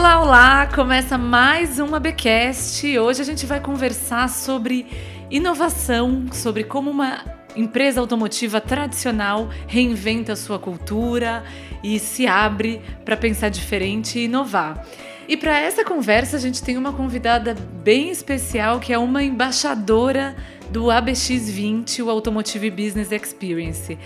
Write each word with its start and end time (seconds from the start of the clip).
Olá, 0.00 0.22
olá! 0.22 0.66
Começa 0.66 1.18
mais 1.18 1.78
um 1.78 1.94
ABcast. 1.94 2.98
Hoje 2.98 3.20
a 3.20 3.24
gente 3.24 3.44
vai 3.44 3.60
conversar 3.60 4.30
sobre 4.30 4.86
inovação, 5.30 6.24
sobre 6.32 6.64
como 6.64 6.90
uma 6.90 7.22
empresa 7.54 8.00
automotiva 8.00 8.62
tradicional 8.62 9.50
reinventa 9.66 10.34
sua 10.34 10.58
cultura 10.58 11.44
e 11.84 11.98
se 11.98 12.26
abre 12.26 12.80
para 13.04 13.14
pensar 13.14 13.50
diferente 13.50 14.18
e 14.18 14.24
inovar. 14.24 14.86
E 15.28 15.36
para 15.36 15.60
essa 15.60 15.84
conversa 15.84 16.38
a 16.38 16.40
gente 16.40 16.62
tem 16.62 16.78
uma 16.78 16.94
convidada 16.94 17.54
bem 17.84 18.08
especial 18.08 18.80
que 18.80 18.94
é 18.94 18.98
uma 18.98 19.22
embaixadora 19.22 20.34
do 20.70 20.84
ABX20, 20.84 22.02
o 22.02 22.08
Automotive 22.08 22.70
Business 22.70 23.12
Experience. 23.12 23.98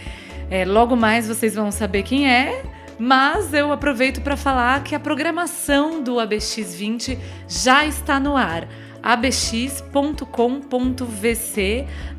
É, 0.50 0.64
logo 0.64 0.96
mais 0.96 1.28
vocês 1.28 1.54
vão 1.54 1.70
saber 1.70 2.02
quem 2.02 2.28
é, 2.28 2.64
mas 2.98 3.52
eu 3.52 3.72
aproveito 3.72 4.20
para 4.20 4.36
falar 4.36 4.82
que 4.84 4.94
a 4.94 5.00
programação 5.00 6.02
do 6.02 6.14
ABX20 6.14 7.18
já 7.48 7.84
está 7.86 8.20
no 8.20 8.36
ar. 8.36 8.68
abx.com.vc. 9.02 9.46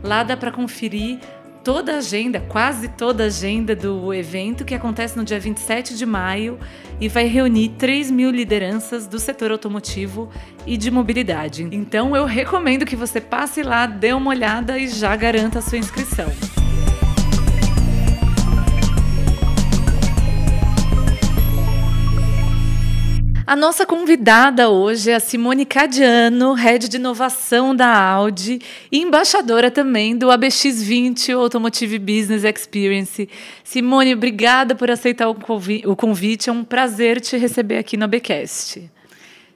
Lá 0.03 0.23
dá 0.23 0.37
para 0.37 0.51
conferir 0.51 1.19
toda 1.65 1.95
a 1.95 1.97
agenda, 1.97 2.39
quase 2.41 2.89
toda 2.89 3.23
a 3.23 3.25
agenda 3.25 3.75
do 3.75 4.13
evento 4.13 4.63
que 4.63 4.75
acontece 4.75 5.17
no 5.17 5.23
dia 5.23 5.39
27 5.39 5.97
de 5.97 6.05
maio 6.05 6.59
e 7.01 7.09
vai 7.09 7.25
reunir 7.25 7.69
3 7.69 8.11
mil 8.11 8.29
lideranças 8.29 9.07
do 9.07 9.17
setor 9.17 9.51
automotivo 9.51 10.29
e 10.63 10.77
de 10.77 10.91
mobilidade. 10.91 11.67
Então 11.71 12.15
eu 12.15 12.25
recomendo 12.25 12.85
que 12.85 12.95
você 12.95 13.19
passe 13.19 13.63
lá, 13.63 13.87
dê 13.87 14.13
uma 14.13 14.29
olhada 14.29 14.77
e 14.77 14.87
já 14.87 15.15
garanta 15.15 15.57
a 15.57 15.61
sua 15.63 15.79
inscrição. 15.79 16.31
A 23.47 23.55
nossa 23.55 23.85
convidada 23.85 24.71
hoje 24.71 25.11
é 25.11 25.15
a 25.15 25.19
Simone 25.19 25.67
Cadiano, 25.67 26.53
head 26.53 26.89
de 26.89 26.97
inovação 26.97 27.75
da 27.75 27.95
Audi 27.95 28.59
e 28.91 28.99
embaixadora 28.99 29.69
também 29.69 30.17
do 30.17 30.29
ABX20 30.29 31.37
Automotive 31.37 31.99
Business 31.99 32.43
Experience. 32.43 33.29
Simone, 33.63 34.15
obrigada 34.15 34.73
por 34.73 34.89
aceitar 34.89 35.29
o 35.29 35.35
convite. 35.95 36.49
É 36.49 36.51
um 36.51 36.63
prazer 36.63 37.21
te 37.21 37.37
receber 37.37 37.77
aqui 37.77 37.95
no 37.95 38.05
ABcast. 38.05 38.89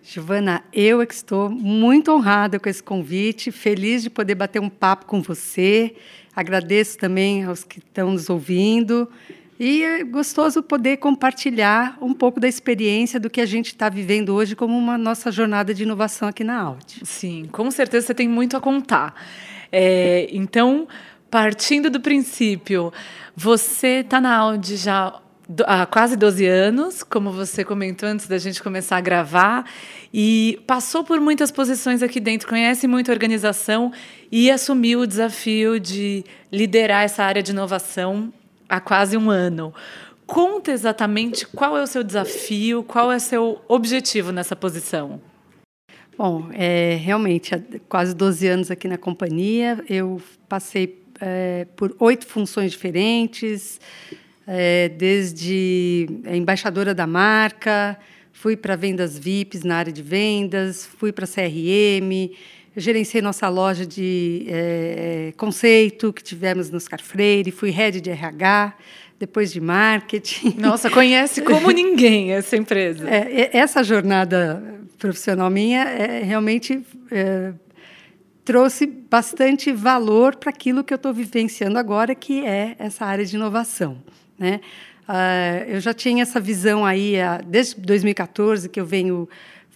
Giovana, 0.03 0.63
eu 0.71 1.01
é 1.01 1.05
que 1.07 1.13
estou 1.15 1.49
muito 1.49 2.11
honrada 2.11 2.59
com 2.59 2.69
esse 2.69 2.83
convite, 2.83 3.51
feliz 3.51 4.03
de 4.03 4.11
poder 4.11 4.35
bater 4.35 4.61
um 4.61 4.69
papo 4.69 5.07
com 5.07 5.19
você. 5.19 5.95
Agradeço 6.35 6.95
também 6.95 7.43
aos 7.43 7.63
que 7.63 7.79
estão 7.79 8.11
nos 8.11 8.29
ouvindo 8.29 9.09
e 9.59 9.83
é 9.83 10.03
gostoso 10.05 10.63
poder 10.63 10.97
compartilhar 10.97 11.97
um 12.01 12.13
pouco 12.13 12.39
da 12.39 12.47
experiência 12.47 13.19
do 13.19 13.29
que 13.29 13.41
a 13.41 13.45
gente 13.45 13.67
está 13.67 13.89
vivendo 13.89 14.33
hoje 14.33 14.55
como 14.55 14.77
uma 14.77 14.97
nossa 14.97 15.31
jornada 15.31 15.73
de 15.73 15.83
inovação 15.83 16.29
aqui 16.29 16.45
na 16.45 16.61
Audi. 16.61 17.01
Sim, 17.03 17.45
com 17.51 17.69
certeza 17.69 18.07
você 18.07 18.13
tem 18.13 18.27
muito 18.27 18.55
a 18.55 18.61
contar. 18.61 19.13
É, 19.69 20.29
então, 20.31 20.87
partindo 21.29 21.89
do 21.89 21.99
princípio, 21.99 22.93
você 23.35 23.99
está 23.99 24.21
na 24.21 24.33
Audi 24.37 24.77
já 24.77 25.19
há 25.65 25.85
quase 25.85 26.15
12 26.15 26.45
anos, 26.45 27.03
como 27.03 27.31
você 27.31 27.65
comentou 27.65 28.07
antes 28.07 28.27
da 28.27 28.37
gente 28.37 28.63
começar 28.63 28.97
a 28.97 29.01
gravar, 29.01 29.65
e 30.13 30.61
passou 30.65 31.03
por 31.03 31.19
muitas 31.19 31.51
posições 31.51 32.01
aqui 32.01 32.19
dentro, 32.19 32.47
conhece 32.47 32.87
muita 32.87 33.11
organização 33.11 33.91
e 34.31 34.49
assumiu 34.49 35.01
o 35.01 35.07
desafio 35.07 35.79
de 35.79 36.23
liderar 36.51 37.03
essa 37.03 37.23
área 37.23 37.43
de 37.43 37.51
inovação 37.51 38.31
há 38.69 38.79
quase 38.79 39.17
um 39.17 39.29
ano. 39.29 39.73
Conta 40.27 40.71
exatamente 40.71 41.47
qual 41.47 41.75
é 41.75 41.81
o 41.81 41.87
seu 41.87 42.03
desafio, 42.03 42.83
qual 42.83 43.11
é 43.11 43.15
o 43.15 43.19
seu 43.19 43.59
objetivo 43.67 44.31
nessa 44.31 44.55
posição. 44.55 45.19
Bom, 46.15 46.49
é, 46.53 46.95
realmente, 47.01 47.55
há 47.55 47.61
quase 47.87 48.13
12 48.13 48.47
anos 48.47 48.69
aqui 48.69 48.87
na 48.87 48.97
companhia, 48.97 49.83
eu 49.89 50.21
passei 50.47 51.01
é, 51.19 51.65
por 51.75 51.95
oito 51.99 52.27
funções 52.27 52.71
diferentes, 52.71 53.79
é, 54.45 54.89
desde 54.89 56.07
embaixadora 56.31 56.93
da 56.93 57.07
marca, 57.07 57.97
fui 58.31 58.55
para 58.55 58.75
vendas 58.75 59.17
VIPs 59.17 59.63
na 59.63 59.77
área 59.77 59.91
de 59.91 60.01
vendas, 60.01 60.85
fui 60.85 61.11
para 61.11 61.25
CRM, 61.25 62.31
gerenciei 62.79 63.21
nossa 63.21 63.47
loja 63.49 63.85
de 63.85 64.45
é, 64.47 65.33
conceito 65.37 66.11
que 66.13 66.23
tivemos 66.23 66.69
no 66.69 66.77
Oscar 66.77 67.01
Freire, 67.01 67.51
fui 67.51 67.69
head 67.69 68.01
de 68.01 68.09
RH, 68.09 68.73
depois 69.19 69.51
de 69.51 69.59
marketing. 69.59 70.55
Nossa, 70.57 70.89
conhece 70.89 71.41
como 71.41 71.69
ninguém 71.71 72.31
essa 72.31 72.55
empresa. 72.55 73.07
É, 73.09 73.55
essa 73.57 73.83
jornada 73.83 74.79
profissional 74.97 75.49
minha 75.49 75.83
é, 75.83 76.23
realmente 76.23 76.81
é, 77.11 77.53
trouxe 78.45 78.85
bastante 78.87 79.71
valor 79.71 80.35
para 80.35 80.49
aquilo 80.49 80.83
que 80.83 80.93
eu 80.93 80.97
estou 80.97 81.13
vivenciando 81.13 81.77
agora, 81.77 82.15
que 82.15 82.45
é 82.45 82.75
essa 82.79 83.05
área 83.05 83.25
de 83.25 83.35
inovação. 83.35 84.01
Né? 84.37 84.61
Uh, 85.07 85.65
eu 85.67 85.79
já 85.79 85.93
tinha 85.93 86.21
essa 86.21 86.39
visão 86.39 86.85
aí 86.85 87.15
desde 87.47 87.81
2014 87.81 88.69
que 88.69 88.79
eu 88.79 88.85
venho 88.85 89.27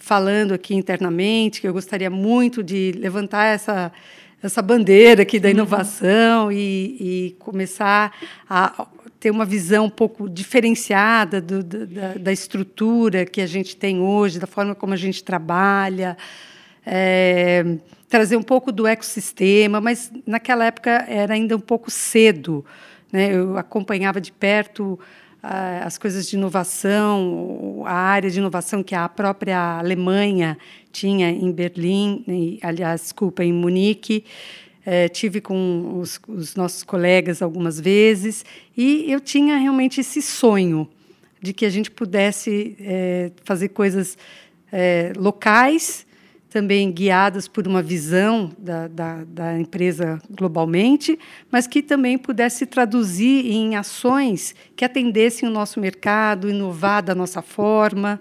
falando 0.04 0.52
aqui 0.52 0.74
internamente, 0.74 1.62
que 1.62 1.66
eu 1.66 1.72
gostaria 1.72 2.10
muito 2.10 2.62
de 2.62 2.92
levantar 2.98 3.46
essa, 3.46 3.90
essa 4.42 4.60
bandeira 4.60 5.22
aqui 5.22 5.40
da 5.40 5.48
inovação 5.48 6.44
uhum. 6.44 6.52
e, 6.52 7.28
e, 7.28 7.36
começar 7.38 8.12
a 8.48 8.86
ter 9.18 9.30
uma 9.30 9.46
visão 9.46 9.86
um 9.86 9.90
pouco 9.90 10.28
diferenciada 10.28 11.40
do, 11.40 11.62
da, 11.62 12.14
da, 12.20 12.30
estrutura 12.30 13.24
que 13.24 13.40
a 13.40 13.46
gente 13.46 13.78
tem 13.78 13.98
hoje, 13.98 14.38
da 14.38 14.46
forma 14.46 14.74
como 14.74 14.92
a 14.92 14.96
gente 14.98 15.24
trabalha, 15.24 16.18
é, 16.84 17.64
trazer 18.06 18.36
um 18.36 18.42
pouco 18.42 18.70
do 18.70 18.86
ecossistema, 18.86 19.80
mas 19.80 20.12
naquela 20.26 20.66
época 20.66 21.06
era 21.08 21.32
ainda 21.32 21.56
um 21.56 21.60
pouco 21.60 21.90
cedo. 21.90 22.62
Né? 23.10 23.34
Eu 23.34 23.56
acompanhava 23.56 24.20
de 24.20 24.30
perto 24.30 25.00
as 25.84 25.98
coisas 25.98 26.26
de 26.26 26.36
inovação, 26.36 27.82
a 27.84 27.92
área 27.92 28.30
de 28.30 28.38
inovação 28.38 28.82
que 28.82 28.94
a 28.94 29.06
própria 29.08 29.78
Alemanha 29.78 30.56
tinha 30.90 31.28
em 31.28 31.52
Berlim, 31.52 32.58
aliás, 32.62 33.02
desculpa, 33.02 33.44
em 33.44 33.52
Munique. 33.52 34.24
É, 34.86 35.08
tive 35.08 35.40
com 35.40 35.98
os, 35.98 36.20
os, 36.28 36.54
nossos 36.56 36.82
colegas 36.82 37.40
algumas 37.40 37.80
vezes 37.80 38.44
e 38.76 39.10
eu 39.10 39.18
tinha 39.18 39.56
realmente 39.56 40.00
esse 40.00 40.20
sonho 40.20 40.86
de 41.40 41.54
que 41.54 41.64
a 41.64 41.70
gente 41.70 41.90
pudesse 41.90 42.76
é, 42.78 43.32
fazer 43.44 43.70
coisas 43.70 44.18
é, 44.70 45.12
locais 45.16 46.06
também 46.54 46.92
guiadas 46.92 47.48
por 47.48 47.66
uma 47.66 47.82
visão 47.82 48.48
da, 48.56 48.86
da, 48.86 49.24
da, 49.26 49.58
empresa 49.58 50.20
globalmente, 50.30 51.18
mas 51.50 51.66
que 51.66 51.82
também 51.82 52.16
pudesse 52.16 52.64
traduzir 52.64 53.50
em 53.50 53.74
ações 53.74 54.54
que 54.76 54.84
atendessem 54.84 55.48
o 55.48 55.52
nosso 55.52 55.80
mercado, 55.80 56.48
inovar 56.48 57.02
da 57.02 57.12
nossa 57.12 57.42
forma, 57.42 58.20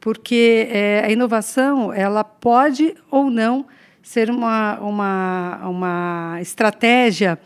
porque 0.00 0.66
é, 0.70 1.02
a 1.04 1.10
inovação 1.10 1.92
ela 1.92 2.24
pode 2.24 2.94
ou 3.10 3.30
não 3.30 3.66
ser 4.02 4.30
uma, 4.30 4.80
uma, 4.80 5.68
uma 5.68 6.38
estratégia 6.40 7.38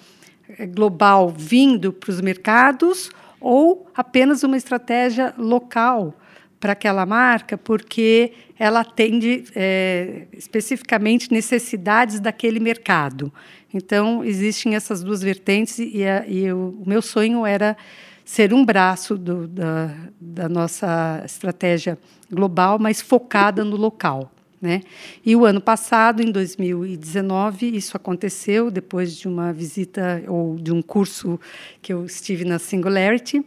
é, 0.57 0.65
global 0.65 1.29
vindo 1.29 1.93
para 1.93 2.11
os 2.11 2.21
mercados 2.21 3.11
ou 3.41 3.91
apenas 3.97 4.45
uma 4.45 4.57
estratégia 4.57 5.35
local 5.37 6.15
para 6.61 6.75
aquela 6.75 7.07
marca, 7.07 7.57
porque 7.57 8.33
ela 8.59 8.81
atende 8.81 9.45
é, 9.57 10.27
especificamente 10.35 11.33
necessidades 11.33 12.21
daquele 12.21 12.61
mercado. 12.61 13.33
Então, 13.73 14.23
existem 14.23 14.75
essas 14.75 15.03
duas 15.03 15.23
vertentes 15.23 15.79
e, 15.79 16.05
a, 16.05 16.27
e 16.27 16.53
o, 16.53 16.77
o, 16.81 16.89
meu 16.89 17.01
sonho 17.01 17.47
era 17.47 17.77
ser 18.25 18.53
um 18.53 18.65
braço 18.65 19.17
do, 19.17 19.49
da, 19.49 19.95
da, 20.21 20.49
nossa 20.49 21.23
estratégia 21.25 21.99
global, 22.31 22.79
mas 22.79 23.01
focada 23.01 23.65
no 23.65 23.77
local. 23.77 24.31
Né? 24.61 24.83
E 25.25 25.35
o 25.35 25.47
ano 25.47 25.61
passado, 25.61 26.21
em 26.23 26.31
2019, 26.31 27.75
isso 27.75 27.97
aconteceu 27.97 28.71
depois 28.71 29.17
de 29.17 29.27
uma 29.27 29.53
visita 29.55 30.23
ou 30.29 30.57
de 30.57 30.71
um 30.71 30.83
curso 30.83 31.41
que 31.81 31.93
eu 31.93 32.05
estive 32.05 32.45
na 32.45 32.59
Singularity, 32.59 33.43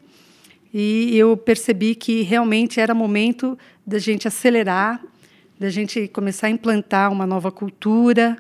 e 0.74 1.16
eu 1.16 1.38
percebi 1.38 1.94
que 1.94 2.24
realmente 2.24 2.80
era 2.80 2.96
momento 2.96 3.58
da 3.86 4.00
gente 4.00 4.28
acelerar, 4.28 5.00
da 5.60 5.70
gente 5.70 6.08
começar 6.08 6.48
a 6.48 6.50
implantar 6.50 7.12
uma 7.12 7.28
nova 7.28 7.52
cultura, 7.52 8.36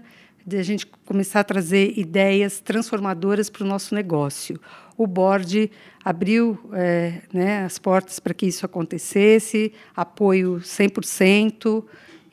da 0.45 0.63
gente 0.63 0.87
começar 1.05 1.41
a 1.41 1.43
trazer 1.43 1.97
ideias 1.97 2.59
transformadoras 2.59 3.49
para 3.49 3.63
o 3.63 3.67
nosso 3.67 3.93
negócio. 3.93 4.59
O 4.97 5.05
board 5.05 5.71
abriu 6.03 6.59
é, 6.73 7.21
né, 7.31 7.63
as 7.63 7.77
portas 7.77 8.19
para 8.19 8.33
que 8.33 8.45
isso 8.45 8.65
acontecesse, 8.65 9.71
apoio 9.95 10.55
100%, 10.57 11.83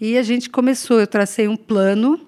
e 0.01 0.17
a 0.17 0.23
gente 0.23 0.49
começou. 0.49 0.99
Eu 0.99 1.07
tracei 1.07 1.47
um 1.47 1.57
plano 1.57 2.19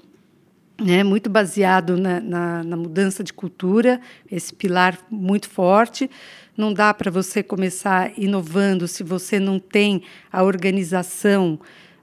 né, 0.81 1.03
muito 1.03 1.31
baseado 1.31 1.97
na, 1.97 2.21
na, 2.21 2.65
na, 2.65 2.77
mudança 2.77 3.23
de 3.23 3.33
cultura, 3.33 4.01
esse 4.31 4.53
pilar 4.55 4.99
muito 5.11 5.49
forte, 5.49 6.11
não 6.56 6.72
dá 6.72 6.93
para 6.93 7.10
você 7.10 7.43
começar 7.43 8.12
inovando 8.19 8.87
se 8.87 9.02
você 9.02 9.40
não 9.40 9.58
tem 9.58 10.02
a 10.31 10.43
organização 10.43 11.58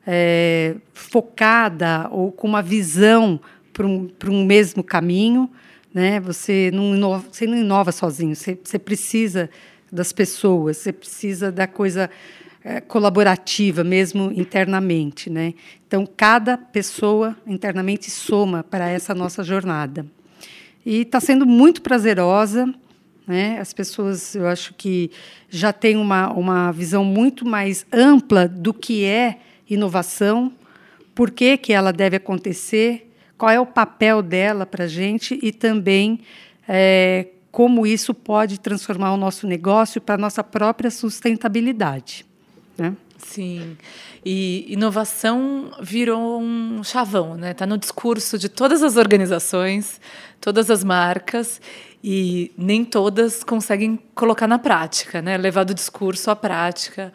é, 0.05 0.75
focada 0.93 2.07
ou 2.11 2.31
com 2.31 2.47
uma 2.47 2.61
visão 2.61 3.39
para 3.71 3.85
um, 3.85 4.09
um 4.27 4.45
mesmo 4.45 4.83
caminho. 4.83 5.49
Né? 5.93 6.19
Você, 6.19 6.71
não 6.73 6.95
inova, 6.95 7.25
você 7.31 7.47
não 7.47 7.57
inova 7.57 7.91
sozinho, 7.91 8.35
você, 8.35 8.57
você 8.63 8.77
precisa 8.77 9.49
das 9.91 10.11
pessoas, 10.11 10.77
você 10.77 10.93
precisa 10.93 11.51
da 11.51 11.67
coisa 11.67 12.09
é, 12.63 12.79
colaborativa 12.81 13.83
mesmo 13.83 14.31
internamente, 14.35 15.29
né? 15.29 15.53
Então 15.87 16.05
cada 16.05 16.57
pessoa 16.57 17.35
internamente 17.47 18.11
soma 18.11 18.63
para 18.63 18.89
essa 18.89 19.15
nossa 19.15 19.43
jornada 19.43 20.05
e 20.85 21.01
está 21.01 21.19
sendo 21.19 21.45
muito 21.45 21.81
prazerosa, 21.81 22.71
né? 23.29 23.59
As 23.59 23.71
pessoas, 23.71 24.33
eu 24.33 24.47
acho 24.47 24.73
que 24.73 25.11
já 25.51 25.71
têm 25.71 25.95
uma 25.95 26.33
uma 26.33 26.71
visão 26.71 27.05
muito 27.05 27.45
mais 27.45 27.85
ampla 27.93 28.47
do 28.47 28.73
que 28.73 29.05
é 29.05 29.37
inovação, 29.69 30.51
por 31.13 31.29
que 31.29 31.55
que 31.55 31.71
ela 31.71 31.93
deve 31.93 32.17
acontecer, 32.17 33.07
qual 33.37 33.51
é 33.51 33.59
o 33.59 33.67
papel 33.67 34.23
dela 34.23 34.65
para 34.65 34.85
a 34.85 34.87
gente 34.87 35.37
e 35.43 35.51
também 35.51 36.21
é, 36.67 37.27
como 37.51 37.85
isso 37.85 38.15
pode 38.15 38.59
transformar 38.59 39.13
o 39.13 39.17
nosso 39.17 39.45
negócio 39.45 40.01
para 40.01 40.15
a 40.15 40.17
nossa 40.17 40.43
própria 40.43 40.89
sustentabilidade. 40.89 42.25
Né? 42.79 42.95
Sim. 43.19 43.77
E 44.25 44.65
inovação 44.69 45.71
virou 45.81 46.41
um 46.41 46.83
chavão, 46.83 47.35
né? 47.35 47.51
Está 47.51 47.65
no 47.65 47.77
discurso 47.77 48.39
de 48.39 48.49
todas 48.49 48.81
as 48.81 48.95
organizações, 48.95 50.01
todas 50.39 50.69
as 50.69 50.83
marcas, 50.83 51.61
e 52.03 52.51
nem 52.57 52.85
todas 52.85 53.43
conseguem 53.43 53.99
colocar 54.15 54.47
na 54.47 54.57
prática, 54.57 55.21
né? 55.21 55.37
Levar 55.37 55.65
do 55.65 55.73
discurso 55.73 56.31
à 56.31 56.35
prática. 56.35 57.11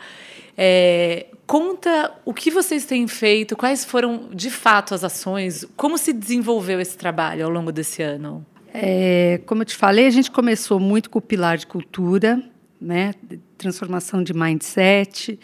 É, 0.57 1.27
conta 1.47 2.13
o 2.25 2.33
que 2.33 2.51
vocês 2.51 2.85
têm 2.85 3.09
feito, 3.09 3.57
quais 3.57 3.85
foram 3.85 4.29
de 4.33 4.51
fato 4.51 4.95
as 4.95 5.03
ações, 5.03 5.67
como 5.77 5.99
se 5.99 6.13
desenvolveu 6.13 6.81
esse 6.81 6.97
trabalho 6.97 7.45
ao 7.45 7.51
longo 7.51 7.73
desse 7.73 8.03
ano? 8.03 8.45
É, 8.73 9.41
como 9.47 9.63
eu 9.63 9.67
te 9.67 9.77
falei, 9.77 10.07
a 10.07 10.11
gente 10.11 10.31
começou 10.31 10.81
muito 10.81 11.09
com 11.09 11.19
o 11.19 11.23
pilar 11.23 11.57
de 11.57 11.67
cultura, 11.67 12.43
né? 12.81 13.15
transformação 13.57 14.23
de 14.23 14.35
mindset, 14.35 15.39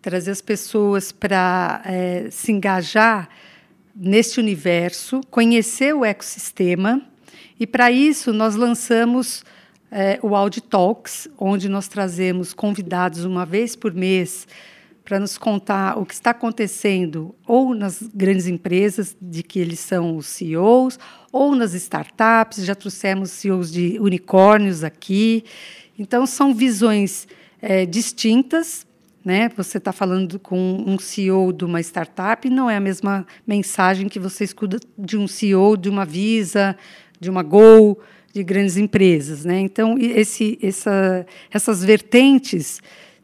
trazer 0.00 0.30
as 0.30 0.40
pessoas 0.40 1.12
para 1.12 1.82
é, 1.84 2.28
se 2.30 2.50
engajar 2.50 3.28
neste 3.94 4.40
universo, 4.40 5.20
conhecer 5.30 5.94
o 5.94 6.04
ecossistema. 6.04 7.02
E 7.58 7.66
para 7.66 7.90
isso 7.90 8.32
nós 8.32 8.56
lançamos 8.56 9.44
é, 9.90 10.18
o 10.22 10.34
Audi 10.34 10.60
Talks, 10.60 11.28
onde 11.38 11.68
nós 11.68 11.86
trazemos 11.86 12.54
convidados 12.54 13.24
uma 13.24 13.44
vez 13.44 13.76
por 13.76 13.92
mês 13.92 14.46
para 15.04 15.18
nos 15.18 15.36
contar 15.36 15.98
o 15.98 16.06
que 16.06 16.14
está 16.14 16.30
acontecendo 16.30 17.34
ou 17.46 17.74
nas 17.74 18.02
grandes 18.14 18.46
empresas, 18.46 19.16
de 19.20 19.42
que 19.42 19.58
eles 19.58 19.80
são 19.80 20.16
os 20.16 20.26
CEOs, 20.26 20.98
ou 21.30 21.54
nas 21.54 21.74
startups, 21.74 22.64
já 22.64 22.74
trouxemos 22.74 23.30
CEOs 23.30 23.70
de 23.70 23.98
unicórnios 24.00 24.84
aqui. 24.84 25.44
Então, 25.98 26.24
são 26.24 26.54
visões 26.54 27.26
é, 27.60 27.84
distintas. 27.84 28.86
Né? 29.24 29.48
Você 29.56 29.78
está 29.78 29.92
falando 29.92 30.38
com 30.38 30.84
um 30.86 30.98
CEO 30.98 31.52
de 31.52 31.64
uma 31.64 31.80
startup, 31.80 32.48
não 32.50 32.68
é 32.68 32.76
a 32.76 32.80
mesma 32.80 33.26
mensagem 33.46 34.08
que 34.08 34.18
você 34.18 34.42
escuta 34.44 34.80
de 34.98 35.16
um 35.16 35.28
CEO 35.28 35.76
de 35.76 35.88
uma 35.88 36.04
Visa, 36.04 36.76
de 37.22 37.30
uma 37.30 37.42
Gol, 37.44 38.00
de 38.34 38.42
grandes 38.42 38.76
empresas. 38.76 39.44
Né? 39.44 39.60
Então, 39.60 39.96
esse, 39.98 40.58
essa, 40.60 41.24
essas 41.50 41.84
vertentes 41.84 42.82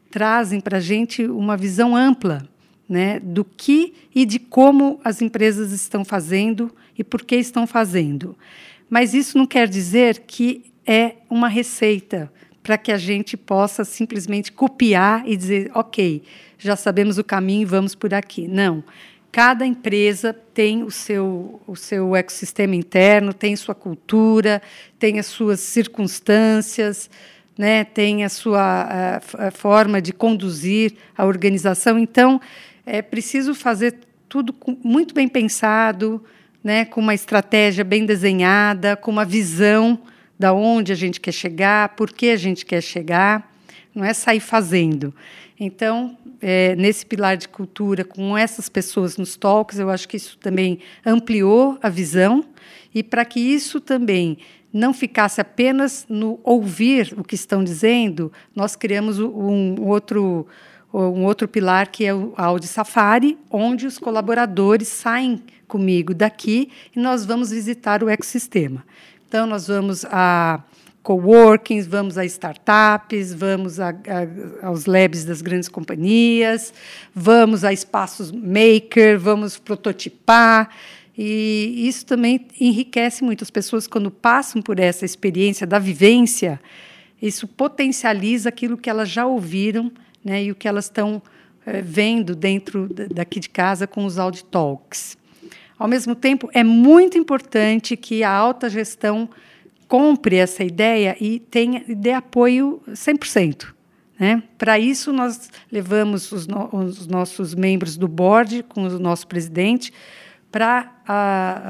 trazem 0.09 0.61
para 0.61 0.77
a 0.77 0.81
gente 0.81 1.25
uma 1.25 1.57
visão 1.57 1.95
ampla 1.95 2.47
né, 2.87 3.19
do 3.19 3.43
que 3.43 3.93
e 4.15 4.25
de 4.25 4.39
como 4.39 4.99
as 5.03 5.21
empresas 5.21 5.73
estão 5.73 6.05
fazendo 6.05 6.73
e 6.97 7.03
por 7.03 7.23
que 7.23 7.35
estão 7.35 7.67
fazendo. 7.67 8.35
Mas 8.89 9.13
isso 9.13 9.37
não 9.37 9.45
quer 9.45 9.67
dizer 9.67 10.23
que 10.25 10.71
é 10.87 11.17
uma 11.29 11.49
receita 11.49 12.31
para 12.63 12.77
que 12.77 12.91
a 12.91 12.97
gente 12.97 13.35
possa 13.35 13.83
simplesmente 13.83 14.51
copiar 14.51 15.27
e 15.27 15.35
dizer, 15.35 15.69
ok, 15.75 16.23
já 16.57 16.75
sabemos 16.75 17.17
o 17.17 17.23
caminho, 17.23 17.67
vamos 17.67 17.93
por 17.93 18.13
aqui. 18.13 18.47
Não. 18.47 18.83
Cada 19.31 19.65
empresa 19.65 20.33
tem 20.33 20.81
o 20.83 20.89
seu, 20.89 21.61
o 21.67 21.75
seu 21.75 22.15
ecossistema 22.15 22.75
interno, 22.75 23.31
tem 23.33 23.55
sua 23.55 23.75
cultura, 23.75 24.61
tem 24.97 25.19
as 25.19 25.27
suas 25.27 25.59
circunstâncias, 25.59 27.09
né, 27.55 27.83
tem 27.83 28.23
a 28.23 28.29
sua 28.29 29.21
a, 29.37 29.47
a 29.47 29.51
forma 29.51 30.01
de 30.01 30.11
conduzir 30.13 30.93
a 31.15 31.25
organização. 31.25 31.99
Então, 31.99 32.41
é 32.85 33.01
preciso 33.01 33.53
fazer 33.53 33.99
tudo 34.27 34.51
com, 34.51 34.77
muito 34.83 35.13
bem 35.13 35.27
pensado, 35.27 36.23
né, 36.63 36.85
com 36.85 36.99
uma 36.99 37.13
estratégia 37.13 37.83
bem 37.83 38.05
desenhada, 38.05 38.95
com 38.95 39.11
uma 39.11 39.25
visão 39.25 39.99
da 40.39 40.53
onde 40.53 40.91
a 40.91 40.95
gente 40.95 41.19
quer 41.19 41.33
chegar, 41.33 41.89
por 41.89 42.11
que 42.11 42.29
a 42.29 42.37
gente 42.37 42.65
quer 42.65 42.81
chegar. 42.81 43.53
Não 43.93 44.05
é 44.05 44.13
sair 44.13 44.39
fazendo. 44.39 45.13
Então, 45.59 46.17
é, 46.41 46.75
nesse 46.75 47.05
pilar 47.05 47.37
de 47.37 47.47
cultura, 47.47 48.03
com 48.03 48.37
essas 48.37 48.69
pessoas 48.69 49.17
nos 49.17 49.35
talks, 49.35 49.79
eu 49.79 49.89
acho 49.89 50.07
que 50.07 50.17
isso 50.17 50.37
também 50.37 50.79
ampliou 51.05 51.77
a 51.81 51.89
visão 51.89 52.43
e 52.93 53.03
para 53.03 53.25
que 53.25 53.39
isso 53.39 53.79
também 53.79 54.37
não 54.71 54.93
ficasse 54.93 55.41
apenas 55.41 56.05
no 56.07 56.39
ouvir 56.43 57.13
o 57.17 57.23
que 57.23 57.35
estão 57.35 57.63
dizendo, 57.63 58.31
nós 58.55 58.75
criamos 58.75 59.19
um 59.19 59.81
outro 59.81 60.47
um 60.91 61.23
outro 61.23 61.47
pilar 61.47 61.87
que 61.87 62.03
é 62.03 62.13
o 62.13 62.33
Audi 62.35 62.65
Safari, 62.65 63.37
onde 63.51 63.85
os 63.85 63.99
colaboradores 63.99 64.87
saem 64.87 65.39
comigo 65.67 66.15
daqui 66.15 66.71
e 66.95 66.99
nós 66.99 67.23
vamos 67.25 67.51
visitar 67.51 68.03
o 68.03 68.09
ecossistema. 68.09 68.83
Então 69.27 69.45
nós 69.45 69.67
vamos 69.67 70.03
a 70.05 70.63
coworkings, 71.03 71.87
vamos 71.87 72.17
a 72.17 72.25
startups, 72.25 73.33
vamos 73.33 73.79
a, 73.79 73.89
a, 73.89 74.67
aos 74.67 74.85
labs 74.85 75.25
das 75.25 75.41
grandes 75.41 75.69
companhias, 75.69 76.73
vamos 77.13 77.63
a 77.63 77.71
espaços 77.71 78.31
maker, 78.31 79.19
vamos 79.19 79.57
prototipar. 79.57 80.69
E 81.17 81.87
isso 81.87 82.05
também 82.05 82.47
enriquece 82.59 83.23
muito 83.23 83.43
as 83.43 83.49
pessoas 83.49 83.87
quando 83.87 84.09
passam 84.09 84.61
por 84.61 84.79
essa 84.79 85.03
experiência 85.03 85.67
da 85.67 85.79
vivência. 85.79 86.59
Isso 87.21 87.47
potencializa 87.47 88.49
aquilo 88.49 88.77
que 88.77 88.89
elas 88.89 89.09
já 89.09 89.25
ouviram 89.25 89.91
né, 90.23 90.43
e 90.43 90.51
o 90.51 90.55
que 90.55 90.67
elas 90.67 90.85
estão 90.85 91.21
é, 91.65 91.81
vendo 91.81 92.35
dentro 92.35 92.87
daqui 93.13 93.39
de 93.39 93.49
casa 93.49 93.85
com 93.85 94.05
os 94.05 94.17
Audi 94.17 94.43
Talks. 94.45 95.17
Ao 95.77 95.87
mesmo 95.87 96.13
tempo, 96.13 96.49
é 96.53 96.63
muito 96.63 97.17
importante 97.17 97.95
que 97.95 98.23
a 98.23 98.31
alta 98.31 98.69
gestão 98.69 99.29
compre 99.89 100.35
essa 100.37 100.63
ideia 100.63 101.17
e 101.19 101.39
tenha, 101.39 101.83
dê 101.87 102.13
apoio 102.13 102.79
100%. 102.89 103.73
Né? 104.19 104.43
Para 104.57 104.77
isso, 104.77 105.11
nós 105.11 105.49
levamos 105.71 106.31
os, 106.31 106.45
no, 106.45 106.69
os 106.71 107.07
nossos 107.07 107.55
membros 107.55 107.97
do 107.97 108.07
board 108.07 108.63
com 108.69 108.83
o 108.83 108.99
nosso 108.99 109.27
presidente 109.27 109.91
para 110.51 110.91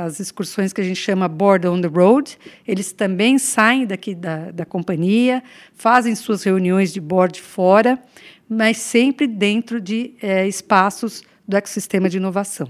as 0.04 0.20
excursões 0.20 0.74
que 0.74 0.82
a 0.82 0.84
gente 0.84 1.00
chama 1.00 1.28
Board 1.28 1.68
on 1.68 1.80
the 1.80 1.88
Road. 1.88 2.38
Eles 2.68 2.92
também 2.92 3.38
saem 3.38 3.86
daqui 3.86 4.14
da, 4.14 4.52
da 4.52 4.66
companhia, 4.66 5.42
fazem 5.74 6.14
suas 6.14 6.44
reuniões 6.44 6.92
de 6.92 7.00
board 7.00 7.42
fora, 7.42 7.98
mas 8.50 8.78
sempre 8.78 9.28
dentro 9.28 9.80
de 9.80 10.14
é, 10.22 10.48
espaços 10.48 11.24
do 11.48 11.56
ecossistema 11.56 12.10
de 12.10 12.18
inovação. 12.18 12.70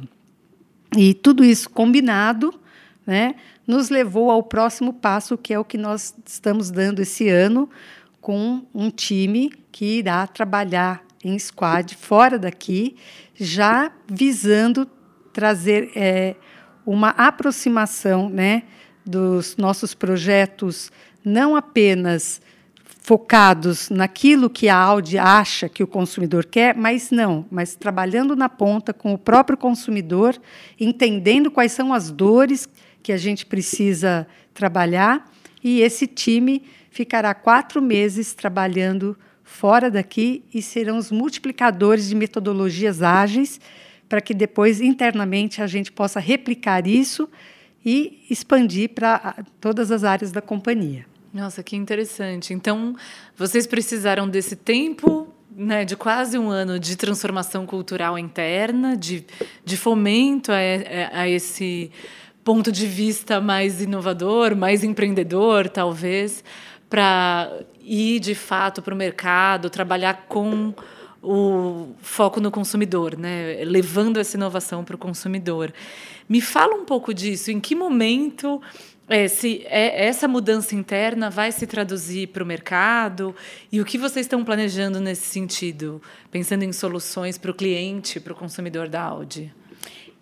E 0.95 1.13
tudo 1.13 1.43
isso 1.43 1.69
combinado 1.69 2.53
né, 3.05 3.35
nos 3.69 3.91
levou 3.91 4.31
ao 4.31 4.41
próximo 4.41 4.91
passo, 4.91 5.37
que 5.37 5.53
é 5.53 5.59
o 5.59 5.63
que 5.63 5.77
nós 5.77 6.15
estamos 6.25 6.71
dando 6.71 7.01
esse 7.03 7.29
ano, 7.29 7.69
com 8.19 8.65
um 8.73 8.89
time 8.89 9.53
que 9.71 9.99
irá 9.99 10.25
trabalhar 10.25 11.03
em 11.23 11.37
squad 11.37 11.95
fora 11.95 12.39
daqui, 12.39 12.95
já 13.35 13.91
visando 14.07 14.87
trazer 15.31 15.91
é, 15.95 16.35
uma 16.83 17.09
aproximação 17.09 18.27
né, 18.27 18.63
dos 19.05 19.55
nossos 19.55 19.93
projetos, 19.93 20.91
não 21.23 21.55
apenas 21.55 22.41
focados 23.03 23.91
naquilo 23.91 24.49
que 24.49 24.67
a 24.67 24.77
Audi 24.77 25.19
acha 25.19 25.69
que 25.69 25.83
o 25.83 25.87
consumidor 25.87 26.45
quer, 26.45 26.75
mas 26.75 27.11
não, 27.11 27.45
mas 27.51 27.75
trabalhando 27.75 28.35
na 28.35 28.49
ponta 28.49 28.95
com 28.95 29.13
o 29.13 29.17
próprio 29.17 29.57
consumidor, 29.57 30.35
entendendo 30.79 31.51
quais 31.51 31.71
são 31.71 31.93
as 31.93 32.09
dores 32.09 32.67
que 33.01 33.11
a 33.11 33.17
gente 33.17 33.45
precisa 33.45 34.27
trabalhar, 34.53 35.31
e 35.63 35.81
esse 35.81 36.07
time 36.07 36.63
ficará 36.89 37.33
quatro 37.33 37.81
meses 37.81 38.33
trabalhando 38.33 39.17
fora 39.43 39.89
daqui 39.89 40.43
e 40.53 40.61
serão 40.61 40.97
os 40.97 41.11
multiplicadores 41.11 42.07
de 42.07 42.15
metodologias 42.15 43.01
ágeis 43.01 43.59
para 44.07 44.21
que 44.21 44.33
depois 44.33 44.81
internamente 44.81 45.61
a 45.61 45.67
gente 45.67 45.91
possa 45.91 46.19
replicar 46.19 46.87
isso 46.87 47.29
e 47.85 48.25
expandir 48.29 48.89
para 48.89 49.43
todas 49.61 49.91
as 49.91 50.03
áreas 50.03 50.31
da 50.31 50.41
companhia. 50.41 51.05
Nossa, 51.33 51.61
que 51.61 51.75
interessante. 51.75 52.53
Então, 52.53 52.95
vocês 53.37 53.67
precisaram 53.67 54.27
desse 54.27 54.55
tempo 54.55 55.33
né, 55.55 55.85
de 55.85 55.95
quase 55.95 56.37
um 56.37 56.49
ano 56.49 56.79
de 56.79 56.95
transformação 56.95 57.65
cultural 57.65 58.17
interna, 58.17 58.97
de, 58.97 59.25
de 59.63 59.77
fomento 59.77 60.51
a, 60.51 60.57
a, 61.13 61.29
esse 61.29 61.91
ponto 62.43 62.71
de 62.71 62.85
vista 62.87 63.39
mais 63.39 63.81
inovador, 63.81 64.55
mais 64.55 64.83
empreendedor, 64.83 65.69
talvez, 65.69 66.43
para 66.89 67.51
ir 67.81 68.19
de 68.19 68.33
fato 68.35 68.81
para 68.81 68.93
o 68.93 68.97
mercado, 68.97 69.69
trabalhar 69.69 70.25
com 70.27 70.73
o 71.21 71.89
foco 72.01 72.39
no 72.39 72.49
consumidor, 72.49 73.17
né? 73.17 73.63
levando 73.65 74.17
essa 74.17 74.37
inovação 74.37 74.83
para 74.83 74.95
o 74.95 74.99
consumidor. 74.99 75.73
Me 76.27 76.39
fala 76.39 76.75
um 76.75 76.85
pouco 76.85 77.13
disso. 77.13 77.51
Em 77.51 77.59
que 77.59 77.75
momento 77.75 78.61
é, 79.07 79.27
se 79.27 79.63
é, 79.65 80.05
essa 80.07 80.27
mudança 80.27 80.75
interna 80.75 81.29
vai 81.29 81.51
se 81.51 81.65
traduzir 81.65 82.27
para 82.27 82.43
o 82.43 82.45
mercado 82.45 83.35
e 83.71 83.81
o 83.81 83.85
que 83.85 83.97
vocês 83.97 84.25
estão 84.25 84.45
planejando 84.45 85.01
nesse 85.01 85.25
sentido, 85.25 86.01
pensando 86.31 86.63
em 86.63 86.71
soluções 86.71 87.37
para 87.37 87.51
o 87.51 87.53
cliente, 87.53 88.19
para 88.19 88.33
o 88.33 88.35
consumidor 88.35 88.87
da 88.87 89.01
Audi? 89.01 89.53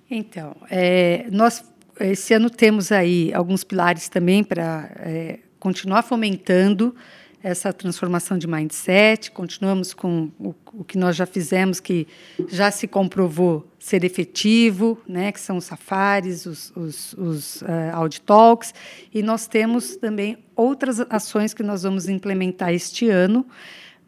Então, 0.10 0.56
é, 0.70 1.28
nós 1.30 1.62
esse 2.00 2.34
ano 2.34 2.50
temos 2.50 2.92
aí 2.92 3.34
alguns 3.34 3.64
pilares 3.64 4.10
também 4.10 4.44
para 4.44 4.90
é, 5.00 5.40
continuar 5.60 6.04
fomentando 6.04 6.96
essa 7.44 7.72
transformação 7.72 8.38
de 8.38 8.48
mindset, 8.48 9.32
continuamos 9.32 9.94
com 9.94 10.32
o, 10.40 10.56
o, 10.74 10.84
que 10.84 10.98
nós 10.98 11.16
já 11.16 11.26
fizemos, 11.26 11.80
que 11.80 12.08
já 12.50 12.72
se 12.72 12.88
comprovou 12.88 13.72
ser 13.80 14.04
efetivo, 14.04 15.00
né, 15.08 15.32
que 15.32 15.40
são 15.40 15.58
os 15.58 15.66
safaris, 15.66 16.46
os, 16.46 16.74
os, 16.76 17.14
os 17.14 17.62
uh, 17.62 18.22
Talks, 18.26 18.74
e 19.14 19.22
nós 19.22 19.48
temos 19.48 19.96
também 19.96 20.38
outras 20.56 21.00
ações 21.10 21.54
que 21.54 21.64
nós 21.64 21.84
vamos 21.84 22.10
implementar 22.10 22.74
este 22.74 23.08
ano, 23.08 23.46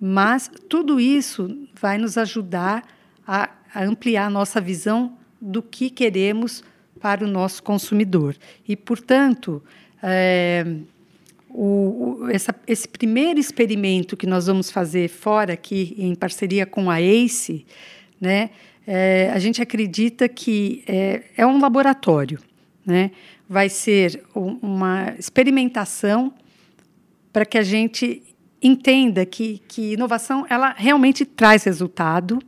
mas 0.02 0.50
tudo 0.68 1.00
isso 1.00 1.68
vai 1.80 1.98
nos 1.98 2.18
ajudar 2.18 2.84
a, 3.26 3.50
a 3.74 3.84
ampliar 3.84 4.26
a 4.26 4.30
nossa 4.30 4.60
visão 4.60 5.18
do 5.40 5.62
que 5.62 5.90
queremos 5.90 6.64
para 7.00 7.24
o 7.24 7.28
nosso 7.28 7.64
consumidor. 7.64 8.36
E, 8.68 8.76
portanto, 8.76 9.64
é, 10.02 10.66
o, 11.50 12.20
o, 12.24 12.30
essa, 12.30 12.54
esse 12.68 12.88
primeiro 12.88 13.40
experimento 13.40 14.16
que 14.16 14.28
nós 14.28 14.48
vamos 14.48 14.70
fazer 14.70 15.10
fora 15.10 15.54
aqui, 15.54 15.96
em 15.98 16.14
parceria 16.16 16.66
com 16.66 16.90
a 16.90 17.02
ACE, 17.02 17.66
né, 18.20 18.50
é, 18.86 19.30
a 19.34 19.40
gente 19.40 19.62
acredita 19.62 20.28
que 20.28 20.84
é, 20.88 21.24
é 21.38 21.46
um 21.46 21.60
laboratório. 21.60 22.40
Né? 22.86 23.12
Vai 23.48 23.70
ser 23.70 24.24
uma 24.34 25.14
experimentação 25.18 26.34
para 27.32 27.46
que 27.46 27.58
a 27.58 27.64
gente 27.64 28.24
entenda 28.62 29.26
que, 29.26 29.62
que 29.68 29.94
inovação 29.94 30.46
ela 30.50 30.74
realmente 30.76 31.26
traz 31.26 31.64
resultado, 31.64 32.40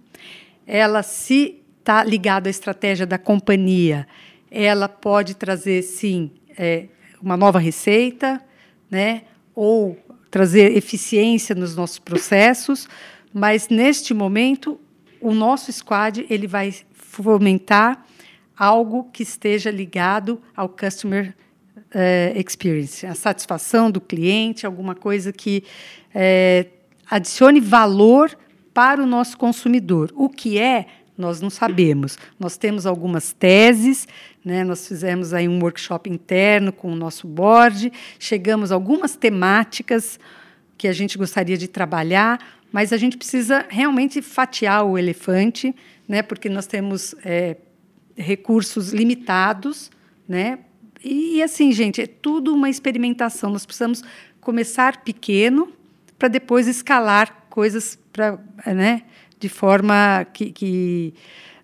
ela 0.66 1.04
se 1.04 1.62
está 1.80 2.04
ligada 2.04 2.50
à 2.50 2.52
estratégia 2.52 3.06
da 3.06 3.18
companhia, 3.18 4.08
ela 4.52 4.90
pode 4.90 5.34
trazer 5.36 5.82
sim 5.82 6.30
é, 6.58 6.88
uma 7.22 7.38
nova 7.38 7.58
receita, 7.58 8.44
né? 8.90 9.24
ou 9.56 9.98
trazer 10.30 10.76
eficiência 10.76 11.56
nos 11.56 11.76
nossos 11.76 12.00
processos, 12.00 12.88
mas 13.34 13.70
neste 13.70 14.14
momento 14.14 14.80
o 15.22 15.34
nosso 15.34 15.72
squad 15.72 16.26
ele 16.30 16.48
vai 16.48 16.74
fomentar 16.94 18.06
algo 18.58 19.10
que 19.12 19.24
esteja 19.24 19.72
ligado 19.72 20.42
ao 20.56 20.68
customer 20.68 21.34
uh, 21.78 22.40
experience, 22.40 23.06
a 23.06 23.16
satisfação 23.16 23.90
do 23.90 24.00
cliente, 24.00 24.66
alguma 24.66 24.96
coisa 24.96 25.32
que 25.32 25.64
uh, 26.16 26.70
adicione 27.10 27.60
valor 27.60 28.38
para 28.74 29.02
o 29.02 29.06
nosso 29.06 29.38
consumidor. 29.38 30.12
O 30.16 30.30
que 30.30 30.58
é 30.58 30.88
nós 31.18 31.40
não 31.40 31.50
sabemos. 31.50 32.18
Nós 32.40 32.58
temos 32.58 32.86
algumas 32.86 33.32
teses, 33.32 34.08
né? 34.44 34.64
nós 34.64 34.88
fizemos 34.88 35.34
aí 35.34 35.48
um 35.48 35.60
workshop 35.62 36.10
interno 36.10 36.72
com 36.72 36.92
o 36.92 36.96
nosso 36.96 37.28
board, 37.28 37.92
chegamos 38.20 38.72
a 38.72 38.76
algumas 38.76 39.16
temáticas 39.16 40.20
que 40.78 40.88
a 40.88 40.94
gente 40.94 41.18
gostaria 41.18 41.58
de 41.58 41.68
trabalhar, 41.68 42.40
mas 42.72 42.92
a 42.92 42.98
gente 42.98 43.18
precisa 43.18 43.66
realmente 43.70 44.22
fatiar 44.22 44.86
o 44.86 44.98
elefante, 44.98 45.76
né? 46.08 46.22
porque 46.22 46.50
nós 46.50 46.66
temos 46.66 47.14
é, 47.24 47.58
recursos 48.16 48.92
limitados, 48.92 49.92
né? 50.28 50.60
E, 51.04 51.42
assim, 51.42 51.72
gente, 51.72 52.00
é 52.00 52.06
tudo 52.06 52.54
uma 52.54 52.70
experimentação. 52.70 53.50
Nós 53.50 53.66
precisamos 53.66 54.04
começar 54.40 55.04
pequeno 55.04 55.74
para 56.18 56.28
depois 56.28 56.68
escalar 56.68 57.48
coisas 57.50 57.98
para, 58.14 58.40
né? 58.68 59.02
de 59.40 59.50
forma 59.50 60.26
que, 60.32 60.52
que 60.52 61.14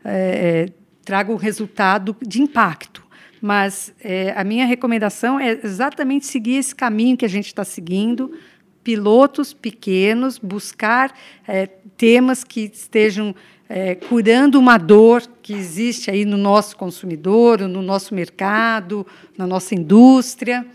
é, 0.03 0.69
traga 1.07 1.31
um 1.31 1.37
resultado 1.37 2.13
de 2.21 2.41
impacto. 2.41 3.01
Mas 3.41 3.93
é, 4.01 4.33
a 4.35 4.43
minha 4.43 4.65
recomendação 4.65 5.39
é 5.39 5.57
exatamente 5.63 6.25
seguir 6.25 6.57
esse 6.57 6.75
caminho 6.75 7.15
que 7.15 7.23
a 7.23 7.29
gente 7.29 7.45
está 7.45 7.63
seguindo, 7.63 8.37
pilotos 8.83 9.53
pequenos, 9.53 10.37
buscar 10.37 11.13
é, 11.47 11.65
temas 11.95 12.43
que 12.43 12.69
estejam 12.73 13.33
é, 13.69 13.95
curando 13.95 14.59
uma 14.59 14.77
dor 14.77 15.23
que 15.41 15.53
existe 15.53 16.11
aí 16.11 16.25
no 16.25 16.35
nosso 16.35 16.75
consumidor, 16.75 17.61
no 17.61 17.81
nosso 17.81 18.13
mercado, 18.13 19.07
na 19.37 19.47
nossa 19.47 19.73
indústria, 19.75 20.67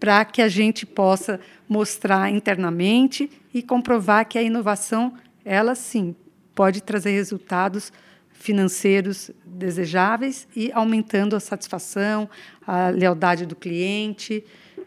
para 0.00 0.24
que 0.24 0.42
a 0.42 0.48
gente 0.48 0.84
possa 0.84 1.38
mostrar 1.68 2.28
internamente 2.32 3.30
e 3.54 3.62
comprovar 3.62 4.26
que 4.26 4.38
a 4.38 4.42
inovação, 4.42 5.14
ela 5.44 5.76
sim, 5.76 6.16
pode 6.52 6.82
trazer 6.82 7.12
resultados 7.12 7.92
financeiros 8.38 9.30
desejáveis 9.44 10.46
e 10.54 10.70
aumentando 10.72 11.34
a 11.34 11.40
satisfação, 11.40 12.28
a 12.66 12.88
lealdade 12.88 13.44
do 13.44 13.56
cliente. 13.56 14.44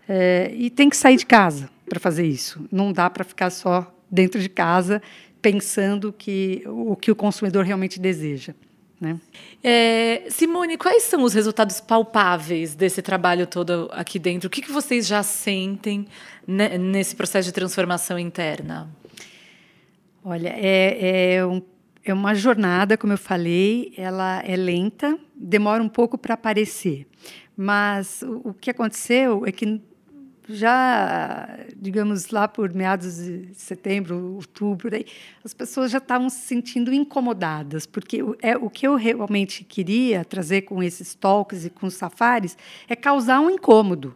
É, 0.07 0.51
e 0.55 0.69
tem 0.69 0.89
que 0.89 0.97
sair 0.97 1.17
de 1.17 1.25
casa 1.25 1.69
para 1.87 1.99
fazer 1.99 2.25
isso. 2.25 2.65
Não 2.71 2.91
dá 2.91 3.09
para 3.09 3.23
ficar 3.23 3.49
só 3.49 3.93
dentro 4.09 4.41
de 4.41 4.49
casa 4.49 5.01
pensando 5.41 6.13
que 6.13 6.63
o 6.65 6.95
que 6.95 7.11
o 7.11 7.15
consumidor 7.15 7.65
realmente 7.65 7.99
deseja. 7.99 8.53
Né? 8.99 9.19
É, 9.63 10.23
Simone, 10.29 10.77
quais 10.77 11.03
são 11.03 11.23
os 11.23 11.33
resultados 11.33 11.81
palpáveis 11.81 12.75
desse 12.75 13.01
trabalho 13.01 13.47
todo 13.47 13.89
aqui 13.91 14.19
dentro? 14.19 14.47
O 14.47 14.49
que, 14.49 14.61
que 14.61 14.71
vocês 14.71 15.07
já 15.07 15.23
sentem 15.23 16.05
nesse 16.47 17.15
processo 17.15 17.47
de 17.47 17.51
transformação 17.51 18.19
interna? 18.19 18.87
Olha, 20.23 20.53
é, 20.55 21.35
é, 21.35 21.45
um, 21.45 21.61
é 22.03 22.13
uma 22.13 22.33
jornada, 22.33 22.97
como 22.97 23.13
eu 23.13 23.17
falei, 23.17 23.93
ela 23.95 24.41
é 24.43 24.55
lenta, 24.55 25.17
demora 25.35 25.83
um 25.83 25.89
pouco 25.89 26.17
para 26.17 26.33
aparecer. 26.33 27.07
Mas 27.55 28.23
o, 28.23 28.53
que 28.53 28.71
aconteceu 28.71 29.45
é 29.45 29.51
que 29.51 29.81
já, 30.49 31.47
digamos, 31.77 32.29
lá 32.29 32.47
por 32.47 32.73
meados 32.73 33.17
de 33.17 33.53
setembro, 33.53 34.35
outubro, 34.35 34.95
aí, 34.95 35.05
as 35.43 35.53
pessoas 35.53 35.91
já 35.91 35.99
estavam 35.99 36.29
se 36.29 36.39
sentindo 36.39 36.91
incomodadas, 36.91 37.85
porque 37.85 38.19
é, 38.41 38.57
o 38.57 38.69
que 38.69 38.87
eu 38.87 38.95
realmente 38.95 39.63
queria 39.63 40.25
trazer 40.25 40.63
com 40.63 40.81
esses 40.81 41.13
talks 41.15 41.65
e 41.65 41.69
com 41.69 41.85
os 41.85 41.93
safaris 41.93 42.57
é 42.89 42.95
causar 42.95 43.39
um 43.39 43.49
incômodo. 43.49 44.15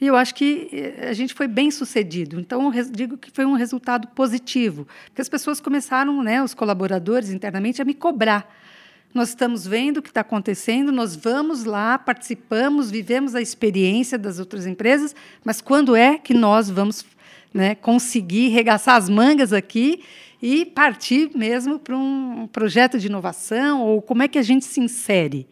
E 0.00 0.06
eu 0.06 0.16
acho 0.16 0.34
que 0.34 0.68
eh, 0.72 1.08
a 1.10 1.12
gente 1.12 1.34
foi 1.34 1.46
bem 1.46 1.70
sucedido. 1.70 2.40
Então, 2.40 2.72
digo 2.90 3.18
que 3.18 3.30
foi 3.30 3.44
um 3.44 3.52
resultado 3.52 4.08
positivo, 4.08 4.86
porque 5.06 5.20
as 5.20 5.28
pessoas 5.28 5.60
começaram, 5.60 6.22
né, 6.22 6.42
os 6.42 6.54
colaboradores 6.54 7.30
internamente, 7.30 7.82
a 7.82 7.84
me 7.84 7.92
cobrar. 7.92 8.50
Nós 9.12 9.30
estamos 9.30 9.66
vendo 9.66 9.98
o 9.98 10.02
que 10.02 10.08
está 10.08 10.20
acontecendo, 10.20 10.90
nós 10.92 11.16
vamos 11.16 11.64
lá, 11.64 11.98
participamos, 11.98 12.90
vivemos 12.90 13.34
a 13.34 13.42
experiência 13.42 14.16
das 14.16 14.38
outras 14.38 14.66
empresas, 14.66 15.14
mas 15.44 15.60
quando 15.60 15.96
é 15.96 16.16
que 16.16 16.32
nós 16.32 16.70
vamos 16.70 17.04
né, 17.52 17.74
conseguir 17.74 18.48
regaçar 18.48 18.94
as 18.94 19.08
mangas 19.08 19.52
aqui 19.52 20.04
e 20.40 20.64
partir 20.64 21.30
mesmo 21.34 21.78
para 21.78 21.96
um 21.96 22.48
projeto 22.50 22.98
de 22.98 23.08
inovação, 23.08 23.82
ou 23.82 24.00
como 24.00 24.22
é 24.22 24.28
que 24.28 24.38
a 24.38 24.42
gente 24.42 24.64
se 24.64 24.80
insere? 24.80 25.46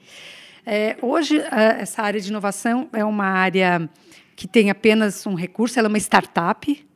É, 0.64 0.96
hoje, 1.02 1.42
essa 1.78 2.02
área 2.02 2.20
de 2.20 2.28
inovação 2.28 2.88
é 2.92 3.04
uma 3.04 3.26
área 3.26 3.90
que 4.38 4.46
tem 4.46 4.70
apenas 4.70 5.26
um 5.26 5.34
recurso, 5.34 5.80
ela 5.80 5.88
é 5.88 5.90
uma 5.90 5.98
startup, 5.98 6.86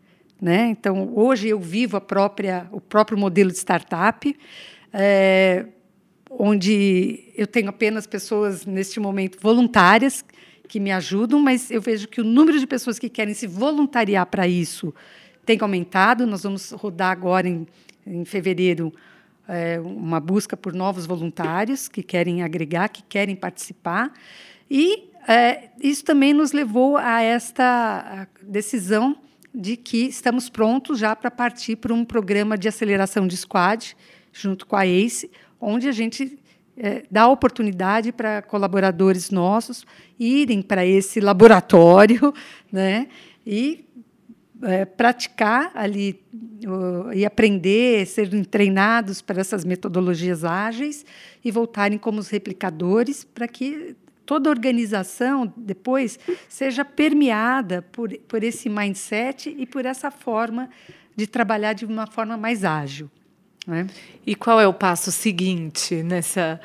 né? 0.40 0.68
Então 0.68 1.12
hoje 1.12 1.48
eu 1.48 1.58
vivo 1.58 1.96
a 1.96 2.00
própria 2.00 2.68
o 2.70 2.80
próprio 2.80 3.18
modelo 3.18 3.50
de 3.50 3.58
startup, 3.58 4.32
é, 4.92 5.66
onde 6.30 7.32
eu 7.36 7.48
tenho 7.48 7.68
apenas 7.68 8.06
pessoas 8.06 8.64
neste 8.64 9.00
momento 9.00 9.38
voluntárias 9.40 10.24
que 10.68 10.78
me 10.78 10.92
ajudam, 10.92 11.40
mas 11.40 11.68
eu 11.68 11.82
vejo 11.82 12.06
que 12.06 12.20
o 12.20 12.24
número 12.24 12.60
de 12.60 12.66
pessoas 12.66 12.96
que 12.96 13.08
querem 13.08 13.34
se 13.34 13.48
voluntariar 13.48 14.26
para 14.26 14.46
isso 14.46 14.94
tem 15.44 15.58
aumentado. 15.60 16.28
Nós 16.28 16.44
vamos 16.44 16.70
rodar 16.70 17.10
agora 17.10 17.48
em, 17.48 17.66
em 18.06 18.24
fevereiro 18.24 18.92
é, 19.48 19.80
uma 19.80 20.20
busca 20.20 20.56
por 20.56 20.72
novos 20.72 21.06
voluntários 21.06 21.88
que 21.88 22.04
querem 22.04 22.40
agregar, 22.40 22.88
que 22.88 23.02
querem 23.02 23.34
participar 23.34 24.12
e 24.70 25.10
é, 25.26 25.70
isso 25.80 26.04
também 26.04 26.32
nos 26.32 26.52
levou 26.52 26.96
a 26.96 27.20
esta 27.22 28.28
decisão 28.42 29.16
de 29.54 29.76
que 29.76 30.06
estamos 30.06 30.48
prontos 30.48 30.98
já 30.98 31.14
para 31.14 31.30
partir 31.30 31.76
para 31.76 31.92
um 31.92 32.04
programa 32.04 32.56
de 32.56 32.68
aceleração 32.68 33.26
de 33.26 33.36
squad, 33.36 33.96
junto 34.32 34.66
com 34.66 34.76
a 34.76 34.86
ACE, 34.86 35.30
onde 35.60 35.88
a 35.88 35.92
gente 35.92 36.38
é, 36.76 37.04
dá 37.10 37.28
oportunidade 37.28 38.12
para 38.12 38.40
colaboradores 38.42 39.30
nossos 39.30 39.84
irem 40.18 40.62
para 40.62 40.86
esse 40.86 41.20
laboratório 41.20 42.32
né, 42.72 43.08
e 43.46 43.84
é, 44.62 44.84
praticar 44.84 45.72
ali 45.74 46.22
uh, 46.64 47.12
e 47.12 47.26
aprender, 47.26 48.06
serem 48.06 48.44
treinados 48.44 49.20
para 49.20 49.40
essas 49.40 49.64
metodologias 49.64 50.44
ágeis 50.44 51.04
e 51.44 51.50
voltarem 51.50 51.98
como 51.98 52.20
os 52.20 52.28
replicadores 52.28 53.24
para 53.24 53.48
que 53.48 53.96
toda 54.24 54.50
organização 54.50 55.52
depois 55.56 56.18
seja 56.48 56.84
permeada 56.84 57.82
por, 57.82 58.16
por 58.28 58.42
esse 58.42 58.68
mindset 58.68 59.54
e 59.56 59.66
por 59.66 59.86
essa 59.86 60.10
forma 60.10 60.68
de 61.14 61.26
trabalhar 61.26 61.72
de 61.72 61.84
uma 61.84 62.06
forma 62.06 62.36
mais 62.36 62.64
ágil. 62.64 63.10
Né? 63.66 63.86
E 64.26 64.34
qual 64.34 64.60
é 64.60 64.66
o 64.66 64.74
passo 64.74 65.12
seguinte 65.12 66.02
nessa, 66.02 66.60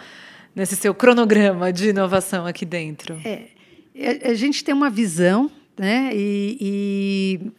nesse 0.55 0.75
seu 0.75 0.93
cronograma 0.93 1.71
de 1.71 1.89
inovação 1.89 2.45
aqui 2.45 2.65
dentro? 2.65 3.19
É, 3.23 4.29
a, 4.29 4.33
gente 4.33 4.63
tem 4.63 4.73
uma 4.73 4.89
visão, 4.89 5.49
né? 5.77 6.11
E, 6.13 6.57
e 6.59 7.51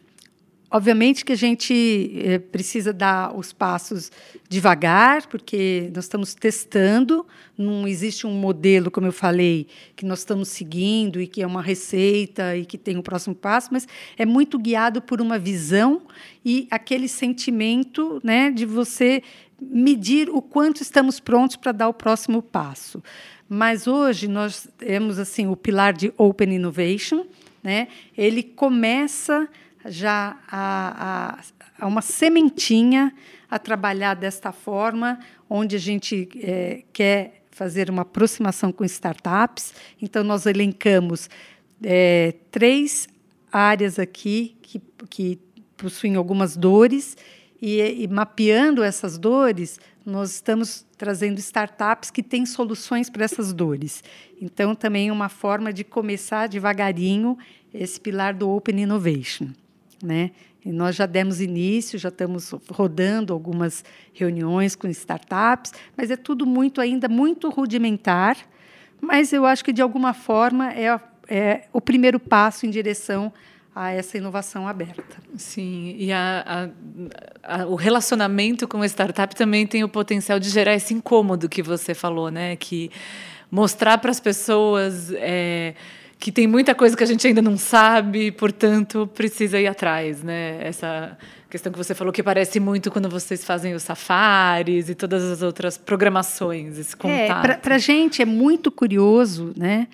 Obviamente 0.71 1.25
que 1.25 1.33
a 1.33 1.35
gente 1.35 2.13
é, 2.23 2.37
precisa 2.37 2.93
dar 2.93 3.35
os 3.35 3.51
passos 3.51 4.11
devagar, 4.47 5.25
porque 5.25 5.91
nós 5.95 6.05
estamos 6.05 6.35
testando, 6.35 7.25
não 7.57 7.87
existe 7.87 8.27
um 8.27 8.33
modelo, 8.33 8.91
como 8.91 9.07
eu 9.07 9.11
falei, 9.11 9.65
que 9.95 10.05
nós 10.05 10.19
estamos 10.19 10.47
seguindo 10.49 11.19
e 11.19 11.25
que 11.25 11.41
é 11.41 11.47
uma 11.47 11.61
receita 11.61 12.55
e 12.55 12.65
que 12.65 12.77
tem 12.77 12.95
o 12.95 12.99
um 12.99 13.01
próximo 13.01 13.33
passo, 13.33 13.69
mas 13.71 13.87
é 14.15 14.25
muito 14.25 14.59
guiado 14.59 15.01
por 15.01 15.19
uma 15.21 15.39
visão 15.39 16.03
e 16.45 16.67
aquele 16.69 17.07
sentimento 17.07 18.21
né, 18.23 18.51
de 18.51 18.65
você 18.65 19.23
medir 19.59 20.29
o 20.29 20.41
quanto 20.41 20.83
estamos 20.83 21.19
prontos 21.19 21.55
para 21.55 21.71
dar 21.71 21.89
o 21.89 21.93
próximo 21.93 22.43
passo. 22.43 23.03
Mas 23.47 23.87
hoje 23.87 24.27
nós 24.27 24.67
temos 24.77 25.17
assim 25.17 25.47
o 25.47 25.55
pilar 25.55 25.93
de 25.93 26.13
Open 26.15 26.53
Innovation, 26.53 27.25
né? 27.63 27.87
ele 28.15 28.43
começa 28.43 29.49
já 29.85 30.37
a, 30.47 31.37
a, 31.79 31.85
a 31.85 31.87
uma 31.87 32.01
sementinha 32.01 33.13
a 33.49 33.57
trabalhar 33.57 34.13
desta 34.13 34.51
forma, 34.51 35.19
onde 35.49 35.75
a 35.75 35.79
gente 35.79 36.29
é, 36.41 36.83
quer 36.93 37.43
fazer 37.51 37.89
uma 37.89 38.03
aproximação 38.03 38.71
com 38.71 38.85
startups. 38.85 39.73
Então, 40.01 40.23
nós 40.23 40.45
elencamos 40.45 41.29
é, 41.83 42.35
três 42.51 43.07
áreas 43.51 43.97
aqui 43.97 44.55
que, 44.61 44.81
que 45.09 45.39
possuem 45.75 46.15
algumas 46.15 46.55
dores, 46.55 47.17
e, 47.61 48.03
e, 48.03 48.07
mapeando 48.07 48.81
essas 48.81 49.17
dores, 49.17 49.79
nós 50.05 50.31
estamos 50.31 50.85
trazendo 50.97 51.39
startups 51.39 52.09
que 52.09 52.23
têm 52.23 52.45
soluções 52.45 53.09
para 53.09 53.25
essas 53.25 53.51
dores. 53.51 54.01
Então, 54.41 54.73
também 54.73 55.09
é 55.09 55.11
uma 55.11 55.27
forma 55.27 55.73
de 55.73 55.83
começar 55.83 56.47
devagarinho 56.47 57.37
esse 57.73 57.99
pilar 57.99 58.33
do 58.33 58.49
Open 58.49 58.79
Innovation. 58.79 59.49
Né? 60.01 60.31
E 60.63 60.71
nós 60.71 60.95
já 60.95 61.05
demos 61.05 61.39
início, 61.39 61.97
já 61.97 62.09
estamos 62.09 62.53
rodando 62.69 63.33
algumas 63.33 63.83
reuniões 64.13 64.75
com 64.75 64.87
startups, 64.87 65.73
mas 65.95 66.11
é 66.11 66.17
tudo 66.17 66.45
muito 66.45 66.81
ainda 66.81 67.07
muito 67.07 67.49
rudimentar. 67.49 68.37
Mas 69.01 69.31
eu 69.31 69.45
acho 69.45 69.63
que 69.63 69.71
de 69.71 69.81
alguma 69.81 70.13
forma 70.13 70.71
é, 70.73 70.99
é 71.27 71.67
o 71.71 71.79
primeiro 71.79 72.19
passo 72.19 72.65
em 72.65 72.69
direção 72.69 73.31
a 73.73 73.91
essa 73.91 74.17
inovação 74.17 74.67
aberta. 74.67 75.17
Sim, 75.37 75.95
e 75.97 76.11
a, 76.11 76.69
a, 77.43 77.61
a, 77.61 77.65
o 77.65 77.75
relacionamento 77.75 78.67
com 78.67 78.81
a 78.81 78.85
startup 78.85 79.33
também 79.35 79.65
tem 79.65 79.83
o 79.83 79.89
potencial 79.89 80.39
de 80.39 80.49
gerar 80.49 80.73
esse 80.73 80.93
incômodo 80.93 81.47
que 81.47 81.63
você 81.63 81.93
falou, 81.93 82.29
né? 82.29 82.57
Que 82.57 82.91
mostrar 83.49 83.97
para 83.99 84.11
as 84.11 84.19
pessoas 84.19 85.13
é, 85.13 85.75
que 86.19 86.33
tem 86.33 86.45
muita 86.45 86.75
coisa 86.75 86.97
que 86.97 87.03
a 87.03 87.07
gente 87.07 87.25
ainda 87.25 87.41
não 87.41 87.57
sabe, 87.57 88.29
portanto, 88.31 89.09
precisa 89.15 89.57
ir 89.57 89.67
atrás, 89.67 90.21
né? 90.21 90.57
Essa 90.61 91.17
questão 91.49 91.71
que 91.71 91.77
você 91.77 91.95
falou 91.95 92.11
que 92.11 92.21
parece 92.21 92.59
muito 92.59 92.91
quando 92.91 93.09
vocês 93.09 93.45
fazem 93.45 93.73
os 93.73 93.83
safaris 93.83 94.89
e 94.89 94.95
todas 94.95 95.23
as 95.23 95.41
outras 95.41 95.77
programações, 95.77 96.77
esse 96.77 96.93
é, 96.93 96.97
contato. 96.97 97.51
É, 97.51 97.55
para 97.55 97.75
a 97.75 97.77
gente 97.77 98.21
é 98.21 98.25
muito 98.25 98.69
curioso, 98.69 99.53
né? 99.57 99.87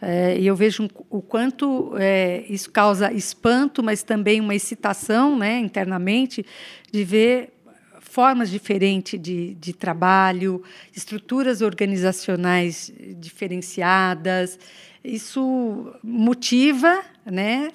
É, 0.00 0.38
e 0.38 0.46
eu 0.46 0.54
vejo 0.54 0.88
o 1.10 1.20
quanto 1.20 1.94
é, 1.98 2.44
isso 2.48 2.70
causa 2.70 3.12
espanto, 3.12 3.82
mas 3.82 4.04
também 4.04 4.40
uma 4.40 4.54
excitação 4.54 5.36
né, 5.36 5.58
internamente, 5.58 6.46
de 6.92 7.04
ver 7.04 7.52
formas 8.00 8.48
diferentes 8.48 9.20
de, 9.20 9.54
de 9.54 9.72
trabalho, 9.72 10.62
estruturas 10.94 11.62
organizacionais 11.62 12.92
diferenciadas. 13.16 14.56
Isso 15.04 15.94
motiva, 16.02 17.02
né? 17.26 17.68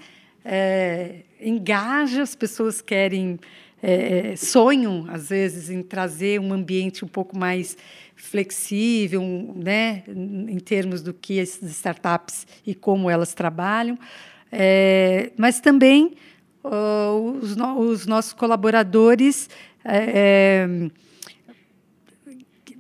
É, 0.44 1.22
engaja, 1.40 2.24
as 2.24 2.34
pessoas 2.34 2.82
querem, 2.82 3.40
é, 3.84 4.36
sonham, 4.36 5.06
às 5.10 5.30
vezes, 5.30 5.70
em 5.70 5.84
trazer 5.84 6.40
um 6.40 6.52
ambiente 6.52 7.06
um 7.06 7.08
pouco 7.08 7.38
mais 7.38 7.78
flexível, 8.16 9.22
né, 9.56 10.04
em 10.08 10.60
termos 10.60 11.02
do 11.02 11.14
que 11.14 11.40
as 11.40 11.62
startups 11.62 12.46
e 12.68 12.76
como 12.76 13.10
elas 13.10 13.34
trabalham, 13.34 13.98
é, 14.52 15.32
mas 15.38 15.62
também 15.62 16.16
uh, 16.64 17.40
os, 17.42 17.56
no, 17.56 17.80
os, 17.80 18.06
nossos 18.06 18.34
colaboradores 18.34 19.50
é, 19.86 20.68
é, 20.68 20.90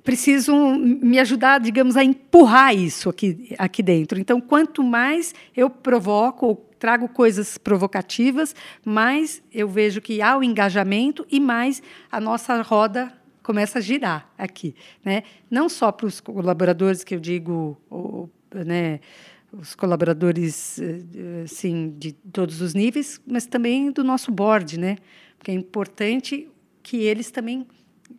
precisam 0.10 0.76
me 0.76 1.20
ajudar, 1.20 1.60
digamos, 1.60 1.96
a 1.96 2.04
empurrar 2.04 2.76
isso 2.76 3.10
aqui, 3.10 3.54
aqui 3.60 3.84
dentro. 3.84 4.20
Então, 4.20 4.42
quanto 4.42 4.84
mais 4.84 5.36
eu 5.56 5.70
provoco 5.70 6.56
trago 6.80 7.08
coisas 7.08 7.60
provocativas, 7.60 8.56
mais 8.84 9.44
eu 9.54 9.68
vejo 9.68 10.02
que 10.02 10.20
há 10.20 10.36
o 10.36 10.44
engajamento 10.44 11.28
e 11.30 11.40
mais 11.40 11.84
a 12.12 12.20
nossa 12.20 12.60
roda 12.64 13.14
começa 13.44 13.78
a 13.78 13.82
girar 13.84 14.28
aqui, 14.36 14.74
né? 15.06 15.22
Não 15.48 15.70
só 15.70 15.92
para 15.92 16.08
os 16.08 16.20
colaboradores 16.20 17.04
que 17.04 17.14
eu 17.14 17.20
digo, 17.20 17.80
ou, 17.88 18.32
né, 18.66 19.02
os 19.54 19.76
colaboradores, 19.76 20.80
assim, 21.44 21.94
de 22.00 22.14
todos 22.14 22.62
os 22.62 22.74
níveis, 22.74 23.22
mas 23.28 23.46
também 23.46 23.92
do 23.92 24.04
nosso 24.04 24.32
board, 24.32 24.80
né? 24.80 24.98
Porque 25.38 25.52
é 25.52 25.54
importante 25.54 26.50
que 26.82 26.98
eles 26.98 27.30
também 27.30 27.68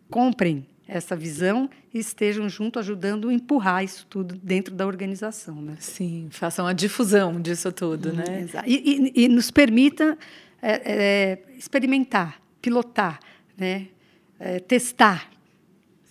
comprem 0.09 0.70
essa 0.91 1.15
visão 1.15 1.69
e 1.93 1.99
estejam 1.99 2.49
junto 2.49 2.77
ajudando 2.77 3.29
a 3.29 3.33
empurrar 3.33 3.81
isso 3.81 4.05
tudo 4.09 4.35
dentro 4.35 4.75
da 4.75 4.85
organização. 4.85 5.55
Né? 5.55 5.77
Sim, 5.79 6.27
façam 6.29 6.67
a 6.67 6.73
difusão 6.73 7.41
disso 7.41 7.71
tudo. 7.71 8.09
Hum, 8.09 8.15
né? 8.15 8.45
E, 8.65 9.11
e, 9.15 9.23
e, 9.23 9.27
nos 9.29 9.49
permita 9.49 10.17
é, 10.61 10.81
é, 10.85 11.39
experimentar, 11.57 12.41
pilotar, 12.61 13.19
né? 13.57 13.87
É, 14.37 14.59
testar. 14.59 15.31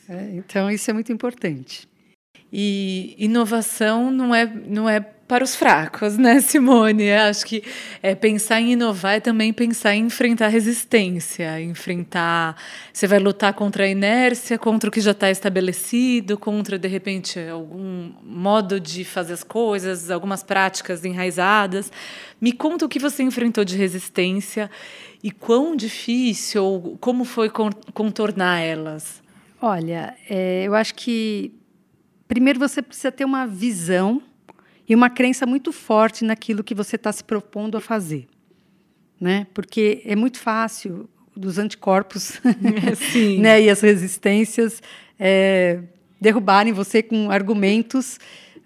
É, 0.08 0.30
então, 0.34 0.70
isso 0.70 0.90
é 0.90 0.94
muito 0.94 1.12
importante. 1.12 1.86
E 2.50 3.14
inovação 3.18 4.10
não 4.10 4.34
é, 4.34 4.46
não 4.46 4.88
é 4.88 5.00
para 5.30 5.44
os 5.44 5.54
fracos, 5.54 6.18
né, 6.18 6.40
Simone? 6.42 7.12
Acho 7.12 7.46
que 7.46 7.62
é, 8.02 8.16
pensar 8.16 8.60
em 8.60 8.72
inovar 8.72 9.14
é 9.14 9.20
também 9.20 9.52
pensar 9.52 9.94
em 9.94 10.06
enfrentar 10.06 10.48
resistência, 10.48 11.60
enfrentar. 11.62 12.56
Você 12.92 13.06
vai 13.06 13.20
lutar 13.20 13.54
contra 13.54 13.84
a 13.84 13.86
inércia, 13.86 14.58
contra 14.58 14.90
o 14.90 14.92
que 14.92 15.00
já 15.00 15.12
está 15.12 15.30
estabelecido, 15.30 16.36
contra, 16.36 16.76
de 16.76 16.88
repente, 16.88 17.38
algum 17.48 18.10
modo 18.24 18.80
de 18.80 19.04
fazer 19.04 19.34
as 19.34 19.44
coisas, 19.44 20.10
algumas 20.10 20.42
práticas 20.42 21.04
enraizadas. 21.04 21.92
Me 22.40 22.50
conta 22.50 22.84
o 22.84 22.88
que 22.88 22.98
você 22.98 23.22
enfrentou 23.22 23.64
de 23.64 23.76
resistência 23.76 24.68
e 25.22 25.30
quão 25.30 25.76
difícil, 25.76 26.98
como 27.00 27.24
foi 27.24 27.48
contornar 27.94 28.58
elas. 28.58 29.22
Olha, 29.62 30.12
é, 30.28 30.64
eu 30.64 30.74
acho 30.74 30.92
que 30.96 31.54
primeiro 32.26 32.58
você 32.58 32.82
precisa 32.82 33.12
ter 33.12 33.24
uma 33.24 33.46
visão 33.46 34.20
e 34.90 34.94
uma 34.96 35.09
crença 35.09 35.46
muito 35.46 35.70
forte 35.70 36.24
naquilo 36.24 36.64
que 36.64 36.74
você 36.74 36.96
está 36.96 37.12
se 37.12 37.22
propondo 37.22 37.79
a 37.79 37.81
fazer. 37.81 38.26
Né? 39.20 39.46
Porque 39.55 40.03
é 40.05 40.16
muito 40.16 40.40
fácil 40.40 41.09
dos 41.37 41.59
anticorpos 41.59 42.40
né? 43.38 43.62
e 43.62 43.70
as 43.70 43.81
resistências 43.83 44.83
é, 45.16 45.79
derrubarem 46.20 46.72
você 46.72 47.05
com 47.05 47.31
argumentos 47.31 48.18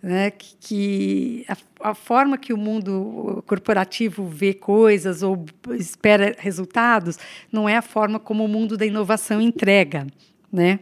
né? 0.02 0.30
que, 0.30 0.56
que 0.58 1.44
a, 1.46 1.90
a, 1.90 1.94
forma 1.94 2.38
que 2.38 2.54
o 2.54 2.56
mundo 2.56 3.44
corporativo 3.46 4.26
vê 4.26 4.54
coisas 4.54 5.22
ou 5.22 5.44
espera 5.72 6.34
resultados 6.38 7.18
não 7.52 7.68
é 7.68 7.76
a 7.76 7.82
forma 7.82 8.18
como 8.18 8.46
o 8.46 8.48
mundo 8.48 8.78
da 8.78 8.86
inovação 8.86 9.42
entrega. 9.42 10.06
Né? 10.50 10.80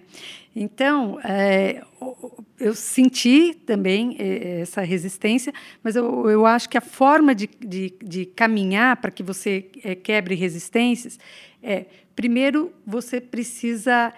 Então, 0.55 1.19
é, 1.25 1.83
eu 2.61 2.75
senti 2.75 3.55
também 3.55 4.17
é, 4.19 4.61
essa 4.61 4.83
resistência, 4.83 5.53
mas 5.83 5.97
eu, 5.97 6.29
eu 6.29 6.45
acho 6.45 6.69
que 6.69 6.77
a 6.77 6.83
forma 6.83 7.35
de, 7.35 7.49
de, 7.59 7.95
de 8.03 8.27
caminhar 8.27 8.97
para 8.99 9.11
que 9.11 9.23
você 9.23 9.71
é, 9.83 9.95
quebre 9.95 10.35
resistências 10.35 11.19
é, 11.62 11.87
primeiro, 12.15 12.73
você 12.87 13.21
precisa 13.21 14.12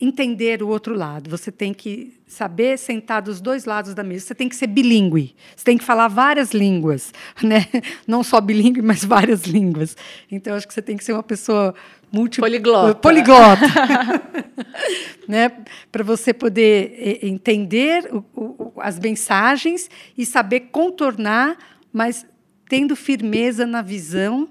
entender 0.00 0.62
o 0.62 0.68
outro 0.68 0.94
lado. 0.94 1.28
Você 1.28 1.52
tem 1.52 1.74
que 1.74 2.18
saber 2.26 2.78
sentar 2.78 3.20
dos 3.20 3.40
dois 3.40 3.66
lados 3.66 3.94
da 3.94 4.02
mesa. 4.02 4.26
Você 4.26 4.34
tem 4.34 4.48
que 4.48 4.56
ser 4.56 4.66
bilíngue. 4.66 5.34
Você 5.54 5.64
tem 5.64 5.76
que 5.76 5.84
falar 5.84 6.08
várias 6.08 6.52
línguas, 6.52 7.12
né? 7.42 7.66
Não 8.06 8.22
só 8.22 8.40
bilíngue, 8.40 8.80
mas 8.80 9.04
várias 9.04 9.42
línguas. 9.42 9.96
Então 10.30 10.54
acho 10.54 10.66
que 10.66 10.72
você 10.72 10.80
tem 10.80 10.96
que 10.96 11.04
ser 11.04 11.12
uma 11.12 11.22
pessoa 11.22 11.74
multi 12.12 12.40
poliglota, 12.40 12.94
poliglota 12.96 13.66
né? 15.28 15.50
Para 15.90 16.04
você 16.04 16.32
poder 16.32 17.18
entender 17.22 18.08
o, 18.12 18.24
o, 18.34 18.72
as 18.80 18.98
mensagens 18.98 19.88
e 20.16 20.24
saber 20.26 20.68
contornar, 20.72 21.56
mas 21.92 22.26
tendo 22.68 22.94
firmeza 22.94 23.66
na 23.66 23.82
visão 23.82 24.48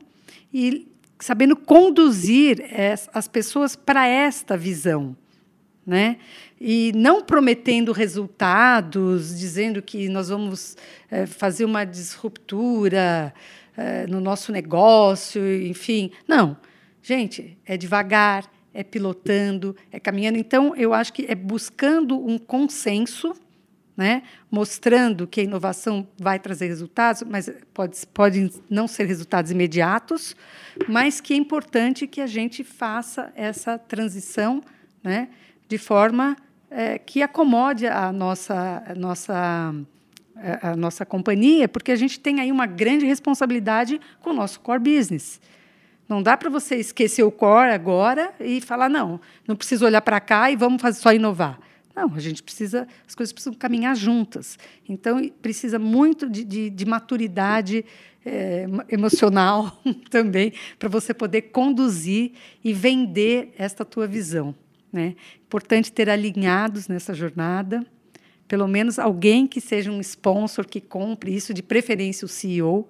e 0.53 0.87
sabendo 1.19 1.55
conduzir 1.55 2.63
as 3.13 3.27
pessoas 3.27 3.75
para 3.75 4.07
esta 4.07 4.55
visão 4.55 5.15
né? 5.89 6.17
E 6.61 6.91
não 6.93 7.23
prometendo 7.23 7.91
resultados, 7.91 9.39
dizendo 9.39 9.81
que 9.81 10.07
nós 10.07 10.29
vamos 10.29 10.77
é, 11.09 11.25
fazer 11.25 11.65
uma 11.65 11.83
disruptura 11.83 13.33
é, 13.75 14.05
no 14.05 14.21
nosso 14.21 14.51
negócio, 14.51 15.41
enfim. 15.63 16.11
Não. 16.27 16.55
Gente, 17.01 17.57
é 17.65 17.77
devagar, 17.77 18.49
é 18.73 18.83
pilotando, 18.83 19.75
é 19.91 19.99
caminhando. 19.99 20.37
Então, 20.37 20.75
eu 20.75 20.93
acho 20.93 21.13
que 21.13 21.25
é 21.27 21.35
buscando 21.35 22.17
um 22.17 22.37
consenso, 22.37 23.33
né? 23.95 24.23
mostrando 24.49 25.27
que 25.27 25.41
a 25.41 25.43
inovação 25.43 26.07
vai 26.17 26.39
trazer 26.39 26.67
resultados, 26.67 27.23
mas 27.23 27.51
pode, 27.73 27.97
pode 28.13 28.51
não 28.69 28.87
ser 28.87 29.05
resultados 29.05 29.51
imediatos, 29.51 30.35
mas 30.87 31.19
que 31.19 31.33
é 31.33 31.37
importante 31.37 32.07
que 32.07 32.21
a 32.21 32.27
gente 32.27 32.63
faça 32.63 33.31
essa 33.35 33.77
transição 33.77 34.61
né? 35.03 35.29
de 35.67 35.77
forma 35.77 36.37
é, 36.71 36.97
que 36.97 37.21
acomode 37.21 37.87
a 37.87 38.13
nossa, 38.13 38.83
a 38.87 38.95
nossa, 38.95 39.73
a 40.61 40.75
nossa 40.75 41.05
companhia, 41.05 41.67
porque 41.67 41.91
a 41.91 41.95
gente 41.95 42.19
tem 42.19 42.39
aí 42.39 42.51
uma 42.51 42.65
grande 42.65 43.05
responsabilidade 43.05 43.99
com 44.21 44.29
o 44.29 44.33
nosso 44.33 44.59
core 44.61 44.79
business. 44.79 45.41
Não 46.09 46.23
dá 46.23 46.35
para 46.35 46.49
você 46.49 46.75
esquecer 46.75 47.21
o 47.21 47.31
core 47.31 47.71
agora 47.71 48.33
e 48.39 48.59
falar, 48.59 48.89
não, 48.89 49.21
não 49.47 49.55
preciso 49.55 49.85
olhar 49.85 50.01
para 50.01 50.19
cá 50.19 50.49
e 50.49 50.55
vamos 50.55 50.81
fazer 50.81 50.99
só 50.99 51.13
inovar. 51.13 51.59
Não, 51.95 52.15
a 52.15 52.19
gente 52.19 52.41
precisa, 52.41 52.87
as 53.07 53.13
coisas 53.13 53.31
precisam 53.31 53.53
caminhar 53.53 53.95
juntas. 53.95 54.57
Então, 54.87 55.21
precisa 55.39 55.77
muito 55.77 56.27
de, 56.27 56.43
de, 56.43 56.69
de 56.71 56.85
maturidade 56.85 57.85
é, 58.25 58.65
emocional 58.89 59.79
também 60.09 60.51
para 60.79 60.89
você 60.89 61.13
poder 61.13 61.43
conduzir 61.43 62.31
e 62.63 62.73
vender 62.73 63.53
esta 63.55 63.85
tua 63.85 64.07
visão. 64.07 64.55
Né? 64.91 65.15
Importante 65.45 65.91
ter 65.91 66.09
alinhados 66.09 66.87
nessa 66.87 67.13
jornada, 67.13 67.85
pelo 68.47 68.67
menos 68.67 68.97
alguém 68.97 69.45
que 69.45 69.61
seja 69.61 69.91
um 69.91 69.99
sponsor 70.01 70.65
que 70.65 70.81
compre 70.81 71.35
isso, 71.35 71.53
de 71.53 71.61
preferência 71.61 72.25
o 72.25 72.27
CEO, 72.27 72.89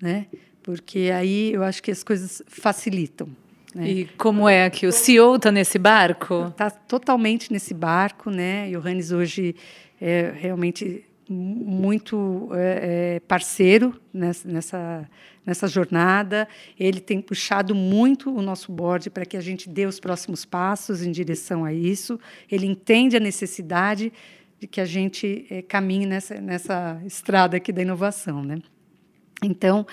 né? 0.00 0.26
Porque 0.70 1.10
aí 1.12 1.52
eu 1.52 1.64
acho 1.64 1.82
que 1.82 1.90
as 1.90 2.04
coisas 2.04 2.40
facilitam. 2.46 3.28
Né? 3.74 3.90
E 3.90 4.04
como 4.16 4.48
é 4.48 4.64
aqui? 4.64 4.86
O 4.86 4.92
CEO 4.92 5.34
está 5.34 5.50
nesse 5.50 5.80
barco? 5.80 6.46
Está 6.46 6.70
totalmente 6.70 7.52
nesse 7.52 7.74
barco. 7.74 8.30
Né? 8.30 8.70
E 8.70 8.76
o 8.76 8.80
Hannes 8.80 9.10
hoje 9.10 9.56
é 10.00 10.32
realmente 10.32 11.04
muito 11.28 12.50
é, 12.52 13.16
é, 13.16 13.20
parceiro 13.20 14.00
nessa, 14.14 14.48
nessa, 14.48 15.10
nessa 15.44 15.66
jornada. 15.66 16.46
Ele 16.78 17.00
tem 17.00 17.20
puxado 17.20 17.74
muito 17.74 18.32
o 18.32 18.40
nosso 18.40 18.70
board 18.70 19.10
para 19.10 19.26
que 19.26 19.36
a 19.36 19.40
gente 19.40 19.68
dê 19.68 19.86
os 19.86 19.98
próximos 19.98 20.44
passos 20.44 21.02
em 21.02 21.10
direção 21.10 21.64
a 21.64 21.72
isso. 21.72 22.18
Ele 22.48 22.66
entende 22.66 23.16
a 23.16 23.20
necessidade 23.20 24.12
de 24.60 24.68
que 24.68 24.80
a 24.80 24.84
gente 24.84 25.46
é, 25.50 25.62
caminhe 25.62 26.06
nessa, 26.06 26.40
nessa 26.40 27.02
estrada 27.04 27.56
aqui 27.56 27.72
da 27.72 27.82
inovação. 27.82 28.44
Né? 28.44 28.58
Então, 29.42 29.86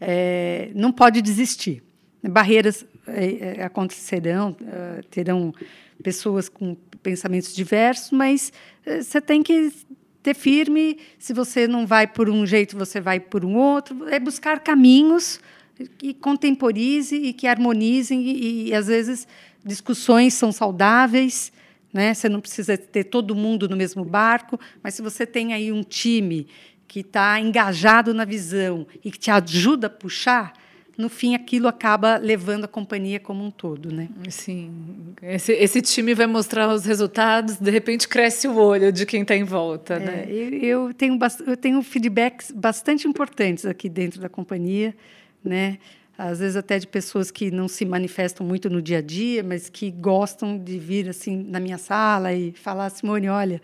é, 0.00 0.70
não 0.74 0.90
pode 0.90 1.20
desistir. 1.20 1.82
Barreiras 2.22 2.84
é, 3.06 3.58
é, 3.58 3.64
acontecerão, 3.64 4.56
terão 5.10 5.54
pessoas 6.02 6.48
com 6.48 6.76
pensamentos 7.02 7.54
diversos, 7.54 8.10
mas 8.10 8.52
você 8.84 9.20
tem 9.20 9.42
que 9.42 9.72
ter 10.22 10.34
firme. 10.34 10.98
Se 11.18 11.32
você 11.32 11.66
não 11.66 11.86
vai 11.86 12.06
por 12.06 12.28
um 12.28 12.46
jeito, 12.46 12.76
você 12.76 13.00
vai 13.00 13.18
por 13.20 13.44
um 13.44 13.56
outro. 13.56 14.08
É 14.08 14.18
buscar 14.18 14.60
caminhos 14.60 15.40
que 15.98 16.12
contemporize 16.14 17.16
e 17.16 17.32
que 17.32 17.46
harmonizem 17.46 18.22
e, 18.22 18.68
e 18.68 18.74
às 18.74 18.86
vezes 18.86 19.26
discussões 19.64 20.34
são 20.34 20.52
saudáveis, 20.52 21.52
né? 21.92 22.14
Você 22.14 22.28
não 22.28 22.40
precisa 22.40 22.76
ter 22.76 23.04
todo 23.04 23.34
mundo 23.34 23.68
no 23.68 23.76
mesmo 23.76 24.04
barco, 24.04 24.58
mas 24.82 24.94
se 24.94 25.02
você 25.02 25.26
tem 25.26 25.52
aí 25.52 25.72
um 25.72 25.82
time 25.82 26.46
que 26.90 27.00
está 27.00 27.38
engajado 27.38 28.12
na 28.12 28.24
visão 28.24 28.84
e 29.04 29.12
que 29.12 29.18
te 29.18 29.30
ajuda 29.30 29.86
a 29.86 29.90
puxar, 29.90 30.52
no 30.98 31.08
fim 31.08 31.36
aquilo 31.36 31.68
acaba 31.68 32.16
levando 32.16 32.64
a 32.64 32.68
companhia 32.68 33.20
como 33.20 33.44
um 33.44 33.50
todo, 33.50 33.94
né? 33.94 34.08
Sim, 34.28 35.14
esse, 35.22 35.52
esse 35.52 35.80
time 35.80 36.14
vai 36.14 36.26
mostrar 36.26 36.68
os 36.68 36.84
resultados, 36.84 37.58
de 37.58 37.70
repente 37.70 38.08
cresce 38.08 38.48
o 38.48 38.56
olho 38.56 38.90
de 38.90 39.06
quem 39.06 39.22
está 39.22 39.36
em 39.36 39.44
volta, 39.44 39.94
é, 39.94 39.98
né? 40.00 40.26
Eu, 40.28 40.88
eu, 40.88 40.94
tenho 40.94 41.16
eu 41.46 41.56
tenho 41.56 41.80
feedbacks 41.80 42.50
bastante 42.50 43.06
importantes 43.06 43.64
aqui 43.64 43.88
dentro 43.88 44.20
da 44.20 44.28
companhia, 44.28 44.92
né? 45.44 45.78
Às 46.18 46.40
vezes 46.40 46.56
até 46.56 46.76
de 46.76 46.88
pessoas 46.88 47.30
que 47.30 47.52
não 47.52 47.68
se 47.68 47.84
manifestam 47.84 48.44
muito 48.44 48.68
no 48.68 48.82
dia 48.82 48.98
a 48.98 49.02
dia, 49.02 49.44
mas 49.44 49.70
que 49.70 49.92
gostam 49.92 50.58
de 50.58 50.76
vir 50.76 51.08
assim 51.08 51.36
na 51.36 51.60
minha 51.60 51.78
sala 51.78 52.32
e 52.34 52.50
falar, 52.50 52.90
Simone, 52.90 53.28
olha, 53.28 53.62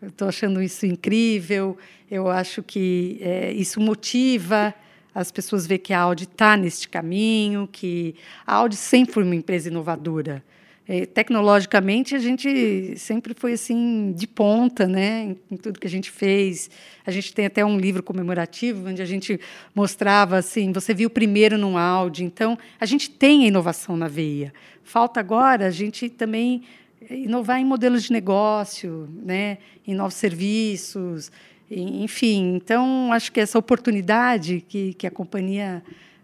eu 0.00 0.08
estou 0.08 0.28
achando 0.28 0.62
isso 0.62 0.86
incrível, 0.86 1.76
eu 2.10 2.28
acho 2.28 2.62
que 2.62 3.18
é, 3.20 3.52
isso 3.52 3.80
motiva 3.80 4.74
as 5.16 5.30
pessoas 5.30 5.66
veem 5.66 5.80
que 5.80 5.94
a 5.94 6.00
Audi 6.00 6.24
está 6.24 6.58
neste 6.58 6.90
caminho, 6.90 7.66
que 7.72 8.14
a 8.46 8.56
Audi 8.56 8.76
sempre 8.76 9.14
foi 9.14 9.22
uma 9.22 9.34
empresa 9.34 9.70
inovadora. 9.70 10.44
É, 10.86 11.06
tecnologicamente, 11.06 12.14
a 12.14 12.18
gente 12.18 12.98
sempre 12.98 13.32
foi 13.34 13.54
assim 13.54 14.12
de 14.14 14.26
ponta 14.26 14.86
né, 14.86 15.24
em, 15.24 15.38
em, 15.52 15.56
tudo 15.56 15.80
que 15.80 15.86
a 15.86 15.90
gente 15.90 16.10
fez. 16.10 16.70
A 17.06 17.10
gente 17.10 17.32
tem 17.32 17.46
até 17.46 17.64
um 17.64 17.78
livro 17.78 18.02
comemorativo 18.02 18.90
onde 18.90 19.00
a 19.00 19.06
gente 19.06 19.40
mostrava 19.74 20.36
assim: 20.36 20.70
você 20.70 20.92
viu 20.92 21.08
primeiro 21.08 21.56
num 21.56 21.78
Audi. 21.78 22.22
Então, 22.22 22.58
a 22.78 22.84
gente 22.84 23.08
tem 23.10 23.44
a 23.44 23.48
inovação 23.48 23.96
na 23.96 24.08
veia. 24.08 24.52
Falta 24.84 25.18
agora 25.18 25.66
a 25.66 25.70
gente 25.70 26.10
também 26.10 26.62
inovar 27.10 27.60
em 27.60 27.64
modelos 27.64 28.04
de 28.04 28.12
negócio, 28.12 29.08
né, 29.24 29.58
em 29.86 29.94
novos 29.94 30.14
serviços. 30.14 31.30
Enfim, 31.70 32.56
então 32.56 33.12
acho 33.12 33.32
que 33.32 33.40
essa 33.40 33.58
oportunidade 33.58 34.64
que, 34.68 34.94
que 34.94 35.06
a 35.06 35.10
companhia 35.10 35.82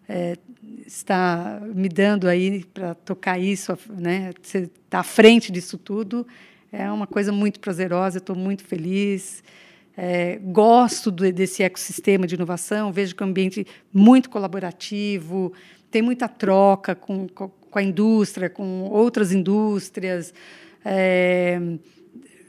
é, 0.09 0.37
está 0.87 1.61
me 1.75 1.89
dando 1.89 2.29
aí 2.29 2.65
para 2.65 2.95
tocar 2.95 3.39
isso, 3.39 3.77
né, 3.91 4.31
estar 4.43 4.69
tá 4.89 4.99
à 5.01 5.03
frente 5.03 5.51
disso 5.51 5.77
tudo, 5.79 6.27
é 6.73 6.91
uma 6.91 7.07
coisa 7.07 7.31
muito 7.31 7.61
prazerosa. 7.61 8.17
Estou 8.17 8.35
muito 8.35 8.65
feliz. 8.65 9.45
É, 9.95 10.39
gosto 10.43 11.11
do, 11.11 11.31
desse 11.31 11.63
ecossistema 11.63 12.27
de 12.27 12.35
inovação. 12.35 12.91
Vejo 12.91 13.15
que 13.15 13.23
é 13.23 13.27
um 13.27 13.29
ambiente 13.29 13.67
muito 13.93 14.31
colaborativo, 14.31 15.53
tem 15.91 16.01
muita 16.01 16.27
troca 16.27 16.95
com, 16.95 17.29
com 17.29 17.79
a 17.79 17.83
indústria, 17.83 18.49
com 18.49 18.85
outras 18.85 19.33
indústrias. 19.33 20.33
É, 20.85 21.59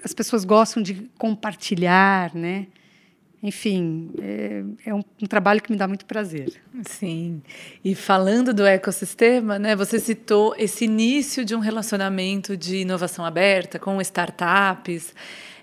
as 0.04 0.14
pessoas 0.14 0.44
gostam 0.44 0.82
de 0.82 1.10
compartilhar, 1.18 2.34
né? 2.36 2.68
enfim, 3.44 4.10
é, 4.22 4.64
é 4.86 4.94
um, 4.94 5.04
um, 5.22 5.26
trabalho 5.28 5.62
que 5.62 5.70
me 5.70 5.78
dá 5.78 5.86
muito 5.86 6.06
prazer. 6.06 6.54
Sim. 6.88 7.42
E 7.84 7.94
falando 7.94 8.54
do 8.54 8.66
ecossistema, 8.66 9.60
né, 9.60 9.76
você 9.76 10.00
citou 10.00 10.56
esse 10.58 10.86
início 10.86 11.44
de 11.44 11.54
um 11.54 11.60
relacionamento 11.60 12.56
de 12.56 12.78
inovação 12.78 13.26
aberta 13.26 13.78
com 13.78 14.00
startups. 14.00 15.14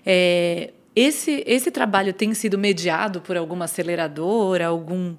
É, 0.05 0.69
esse, 0.95 1.43
esse 1.47 1.71
trabalho 1.71 2.13
tem 2.13 2.35
sido 2.35 2.55
mediado 2.55 3.19
por 3.19 3.35
alguma 3.35 3.65
aceleradora, 3.65 4.67
algum 4.67 5.15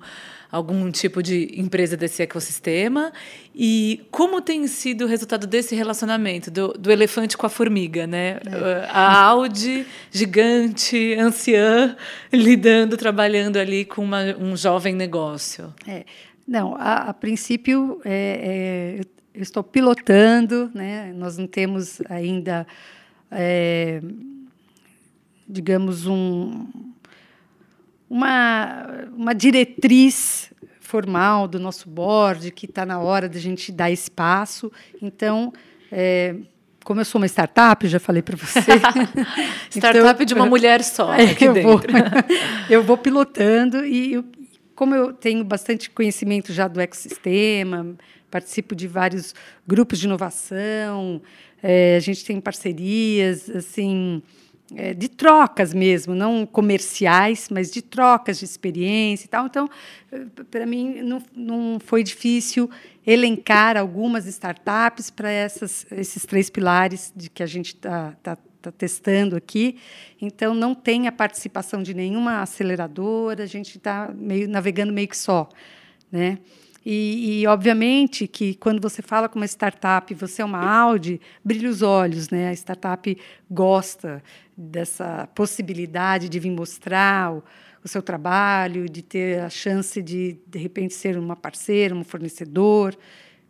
algum 0.53 0.91
tipo 0.91 1.23
de 1.23 1.51
empresa 1.59 1.97
desse 1.97 2.23
ecossistema 2.23 3.11
e 3.55 4.07
como 4.11 4.43
tem 4.43 4.67
sido 4.67 5.07
o 5.07 5.09
resultado 5.09 5.47
desse 5.47 5.75
relacionamento 5.75 6.51
do, 6.51 6.69
do 6.75 6.93
elefante 6.93 7.39
com 7.39 7.47
a 7.47 7.49
formiga, 7.49 8.07
né? 8.07 8.39
É. 8.45 8.87
A 8.91 9.23
Audi 9.23 9.87
gigante, 10.11 11.15
anciã, 11.19 11.97
lidando, 12.31 12.99
trabalhando 12.99 13.57
ali 13.57 13.87
com 13.87 14.05
uma, 14.05 14.23
um 14.39 14.55
jovem 14.55 14.95
negócio. 14.95 15.73
É. 15.89 16.05
Não, 16.47 16.77
a, 16.77 17.09
a 17.09 17.15
princípio 17.15 18.01
é, 18.05 19.01
é, 19.01 19.05
eu 19.35 19.43
estou 19.43 19.65
pilotando, 19.65 20.71
né? 20.75 21.15
Nós 21.17 21.39
não 21.39 21.47
temos 21.47 22.03
ainda 22.11 22.67
é, 23.31 24.03
digamos, 25.49 26.07
um, 26.07 26.67
uma, 28.13 29.07
uma 29.17 29.35
diretriz 29.35 30.53
formal 30.79 31.49
do 31.49 31.59
nosso 31.59 31.89
board, 31.89 32.51
que 32.51 32.67
está 32.67 32.85
na 32.85 33.01
hora 33.01 33.27
da 33.27 33.39
gente 33.39 33.73
dar 33.73 33.91
espaço. 33.91 34.71
Então, 35.01 35.51
é, 35.91 36.35
como 36.85 37.01
eu 37.01 37.07
sou 37.07 37.19
uma 37.19 37.27
startup, 37.27 37.89
já 37.89 37.99
falei 37.99 38.21
para 38.21 38.37
você. 38.37 38.61
startup 39.73 40.13
então, 40.13 40.27
de 40.27 40.35
uma 40.35 40.45
mulher 40.45 40.85
só 40.85 41.11
aqui 41.11 41.45
eu 41.45 41.55
dentro. 41.55 41.71
Vou, 41.71 41.81
eu 42.69 42.83
vou 42.83 42.99
pilotando 42.99 43.83
e 43.83 44.13
eu, 44.13 44.25
como 44.75 44.95
eu 44.95 45.15
tenho 45.15 45.43
bastante 45.43 45.89
conhecimento 45.89 46.53
já 46.53 46.69
do 46.69 46.83
ecossistema, 46.83 47.97
participo 48.31 48.75
de 48.75 48.87
vários 48.87 49.35
grupos 49.67 49.99
de 49.99 50.05
inovação, 50.05 51.23
é, 51.63 51.97
a 51.97 52.01
gente 52.01 52.27
tem 52.27 52.39
parcerias, 52.43 53.49
assim, 53.49 54.23
é, 54.77 54.95
de 54.95 55.09
trocas 55.09 55.75
mesmo, 55.75 56.15
não 56.15 56.47
comerciais, 56.47 57.49
mas 57.51 57.71
de 57.71 57.83
trocas 57.83 58.39
de 58.39 58.45
experiência 58.45 59.27
e 59.27 59.29
tal. 59.29 59.47
Então, 59.47 59.69
eh, 60.11 60.25
para 60.51 60.67
mim, 60.67 61.03
não, 61.03 61.23
não 61.35 61.81
foi 61.81 62.03
difícil 62.03 62.71
elencar 63.07 63.77
algumas 63.77 64.27
startups 64.27 65.11
para 65.11 65.29
esses 65.33 66.25
três 66.27 66.49
pilares 66.49 67.13
de 67.15 67.29
que 67.29 67.43
a 67.43 67.47
gente 67.47 67.75
está 67.75 68.13
tá, 68.23 68.37
tá 68.61 68.73
testando 68.73 69.37
aqui. 69.37 69.77
Então, 70.21 70.55
não 70.55 70.75
tem 70.75 71.09
a 71.09 71.13
participação 71.13 71.83
de 71.83 71.95
nenhuma 71.95 72.43
aceleradora, 72.43 73.43
a 73.43 73.47
gente 73.47 73.79
está 73.79 74.11
meio, 74.15 74.49
navegando 74.49 74.93
meio 74.93 75.09
que 75.09 75.17
só. 75.17 75.49
Né? 76.11 76.39
E, 76.85 77.43
e, 77.43 77.47
obviamente 77.47 78.27
que 78.27 78.55
quando 78.55 78.81
você 78.81 79.03
fala 79.03 79.29
com 79.29 79.39
uma 79.39 79.47
startup, 79.47 80.13
você 80.15 80.43
é 80.43 80.45
uma 80.45 80.59
Audi, 80.59 81.21
brilha 81.45 81.71
os 81.71 81.81
olhos, 81.81 82.29
né? 82.29 82.49
A 82.49 82.53
startup 82.53 83.17
gosta 83.49 84.23
dessa 84.57 85.29
possibilidade 85.35 86.29
de 86.29 86.41
vir 86.41 86.51
mostrar 86.51 87.33
o, 87.33 87.45
o 87.85 87.89
seu 87.89 88.03
trabalho, 88.03 88.89
de 88.89 89.01
ter 89.01 89.41
a 89.41 89.49
chance 89.49 90.03
de 90.03 90.39
de 90.47 90.59
repente 90.59 90.95
ser 90.95 91.17
uma 91.17 91.37
parceira, 91.37 91.95
um 91.95 92.03
fornecedor. 92.03 92.97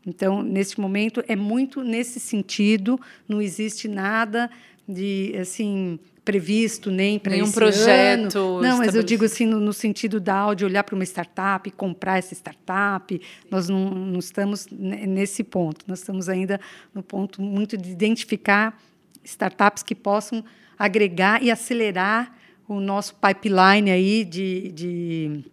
Então, 0.07 0.43
neste 0.43 0.79
momento 0.79 1.23
é 1.27 1.37
muito 1.37 1.83
nesse 1.83 2.21
sentido, 2.21 3.01
não 3.27 3.41
existe 3.41 3.89
nada 3.89 4.51
de 4.87 5.35
assim 5.41 5.99
previsto 6.25 6.91
nem 6.91 7.19
para 7.19 7.33
nenhum 7.33 7.51
projeto. 7.51 8.39
Ano. 8.39 8.63
Não, 8.63 8.79
mas 8.79 8.95
eu 8.95 9.03
digo 9.03 9.25
assim 9.25 9.47
no, 9.47 9.59
no 9.59 9.73
sentido 9.73 10.21
da 10.21 10.35
Audi 10.35 10.65
olhar 10.65 10.85
para 10.85 10.95
uma 10.95 11.05
startup, 11.05 11.69
comprar 11.73 12.19
essa 12.19 12.35
startup. 12.35 13.21
Nós 13.51 13.69
não, 13.69 13.91
não 13.91 14.19
estamos 14.19 14.67
nesse 14.71 15.43
ponto. 15.43 15.85
Nós 15.87 15.99
estamos 15.99 16.29
ainda 16.29 16.61
no 16.95 17.03
ponto 17.03 17.43
muito 17.43 17.77
de 17.77 17.91
identificar 17.91 18.81
startups 19.25 19.83
que 19.83 19.95
possam 19.95 20.45
agregar 20.79 21.43
e 21.43 21.51
acelerar 21.51 22.37
o 22.69 22.81
nosso 22.81 23.15
pipeline 23.17 23.91
aí 23.91 24.25
de, 24.25 24.73
de 24.73 25.45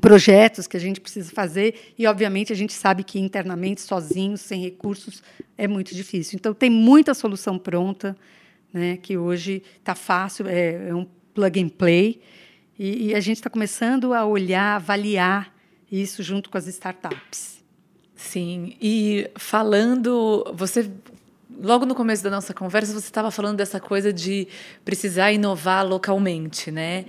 projetos 0.00 0.66
que 0.66 0.76
a 0.76 0.80
gente 0.80 1.00
precisa 1.00 1.30
fazer 1.30 1.92
e 1.98 2.06
obviamente 2.06 2.52
a 2.52 2.56
gente 2.56 2.72
sabe 2.72 3.04
que 3.04 3.18
internamente 3.18 3.80
sozinhos 3.80 4.40
sem 4.40 4.60
recursos 4.60 5.22
é 5.56 5.66
muito 5.66 5.94
difícil 5.94 6.36
então 6.36 6.52
tem 6.52 6.68
muita 6.68 7.14
solução 7.14 7.58
pronta 7.58 8.16
né, 8.76 8.98
que 8.98 9.16
hoje 9.16 9.62
está 9.78 9.94
fácil, 9.94 10.46
é, 10.46 10.88
é, 10.88 10.94
um 10.94 11.06
plug 11.34 11.60
and 11.60 11.70
play, 11.70 12.20
e, 12.78 13.08
e 13.08 13.14
a 13.14 13.20
gente 13.20 13.38
está 13.38 13.48
começando 13.48 14.12
a 14.12 14.26
olhar, 14.26 14.76
avaliar 14.76 15.54
isso 15.90 16.22
junto 16.22 16.50
com 16.50 16.58
as 16.58 16.66
startups. 16.66 17.64
Sim, 18.14 18.76
e 18.80 19.30
falando, 19.36 20.44
você 20.54 20.90
logo 21.62 21.86
no 21.86 21.94
começo 21.94 22.22
da 22.22 22.30
nossa 22.30 22.52
conversa 22.52 22.92
você 22.92 23.06
estava 23.06 23.30
falando 23.30 23.56
dessa 23.56 23.80
coisa 23.80 24.12
de 24.12 24.46
precisar 24.84 25.32
inovar 25.32 25.86
localmente, 25.86 26.70
né? 26.70 27.06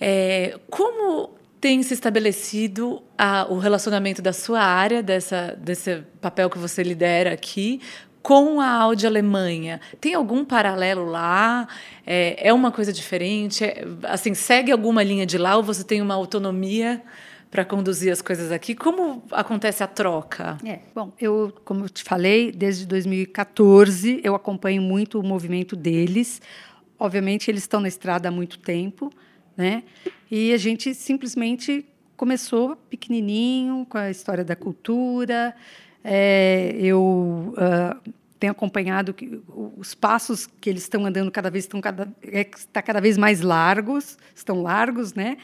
É, 0.00 0.58
como 0.70 1.34
tem 1.60 1.82
se 1.82 1.94
estabelecido 1.94 3.02
a, 3.18 3.46
o 3.50 3.58
relacionamento 3.58 4.22
da 4.22 4.32
sua 4.32 4.60
área, 4.60 5.02
dessa, 5.02 5.58
desse 5.58 6.02
papel 6.20 6.48
que 6.48 6.58
você 6.58 6.82
lidera 6.82 7.32
aqui, 7.32 7.80
com 8.26 8.60
a 8.60 8.68
Audi 8.68 9.06
Alemanha. 9.06 9.80
Tem 10.00 10.12
algum 10.12 10.44
paralelo 10.44 11.04
lá? 11.04 11.68
É, 12.04 12.48
é 12.48 12.52
uma 12.52 12.72
coisa 12.72 12.92
diferente? 12.92 13.62
É, 13.62 13.84
assim, 14.02 14.34
segue 14.34 14.72
alguma 14.72 15.00
linha 15.04 15.24
de 15.24 15.38
lá 15.38 15.56
ou 15.56 15.62
você 15.62 15.84
tem 15.84 16.02
uma 16.02 16.14
autonomia 16.14 17.04
para 17.52 17.64
conduzir 17.64 18.10
as 18.10 18.20
coisas 18.20 18.50
aqui? 18.50 18.74
Como 18.74 19.22
acontece 19.30 19.84
a 19.84 19.86
troca? 19.86 20.58
É, 20.66 20.80
bom, 20.92 21.12
eu, 21.20 21.54
como 21.64 21.84
eu 21.84 21.88
te 21.88 22.02
falei, 22.02 22.50
desde 22.50 22.84
2014 22.84 24.20
eu 24.24 24.34
acompanho 24.34 24.82
muito 24.82 25.20
o 25.20 25.22
movimento 25.22 25.76
deles. 25.76 26.42
Obviamente, 26.98 27.48
eles 27.48 27.62
estão 27.62 27.78
na 27.78 27.86
estrada 27.86 28.28
há 28.28 28.32
muito 28.32 28.58
tempo, 28.58 29.08
né? 29.56 29.84
E 30.28 30.52
a 30.52 30.56
gente 30.56 30.94
simplesmente 30.94 31.86
começou 32.16 32.74
pequenininho 32.90 33.86
com 33.88 33.98
a 33.98 34.10
história 34.10 34.44
da 34.44 34.56
cultura. 34.56 35.54
É, 36.08 36.76
eu 36.78 37.52
uh, 37.56 38.12
tenho 38.38 38.52
acompanhado 38.52 39.12
que 39.12 39.40
os 39.76 39.92
passos 39.92 40.46
que 40.60 40.70
eles 40.70 40.82
estão 40.82 41.04
andando 41.04 41.32
cada 41.32 41.50
vez 41.50 41.64
estão 41.64 41.80
cada, 41.80 42.08
é, 42.22 42.42
está 42.42 42.80
cada 42.80 43.00
vez 43.00 43.18
mais 43.18 43.40
largos, 43.40 44.16
estão 44.32 44.62
largos, 44.62 45.14
né? 45.14 45.36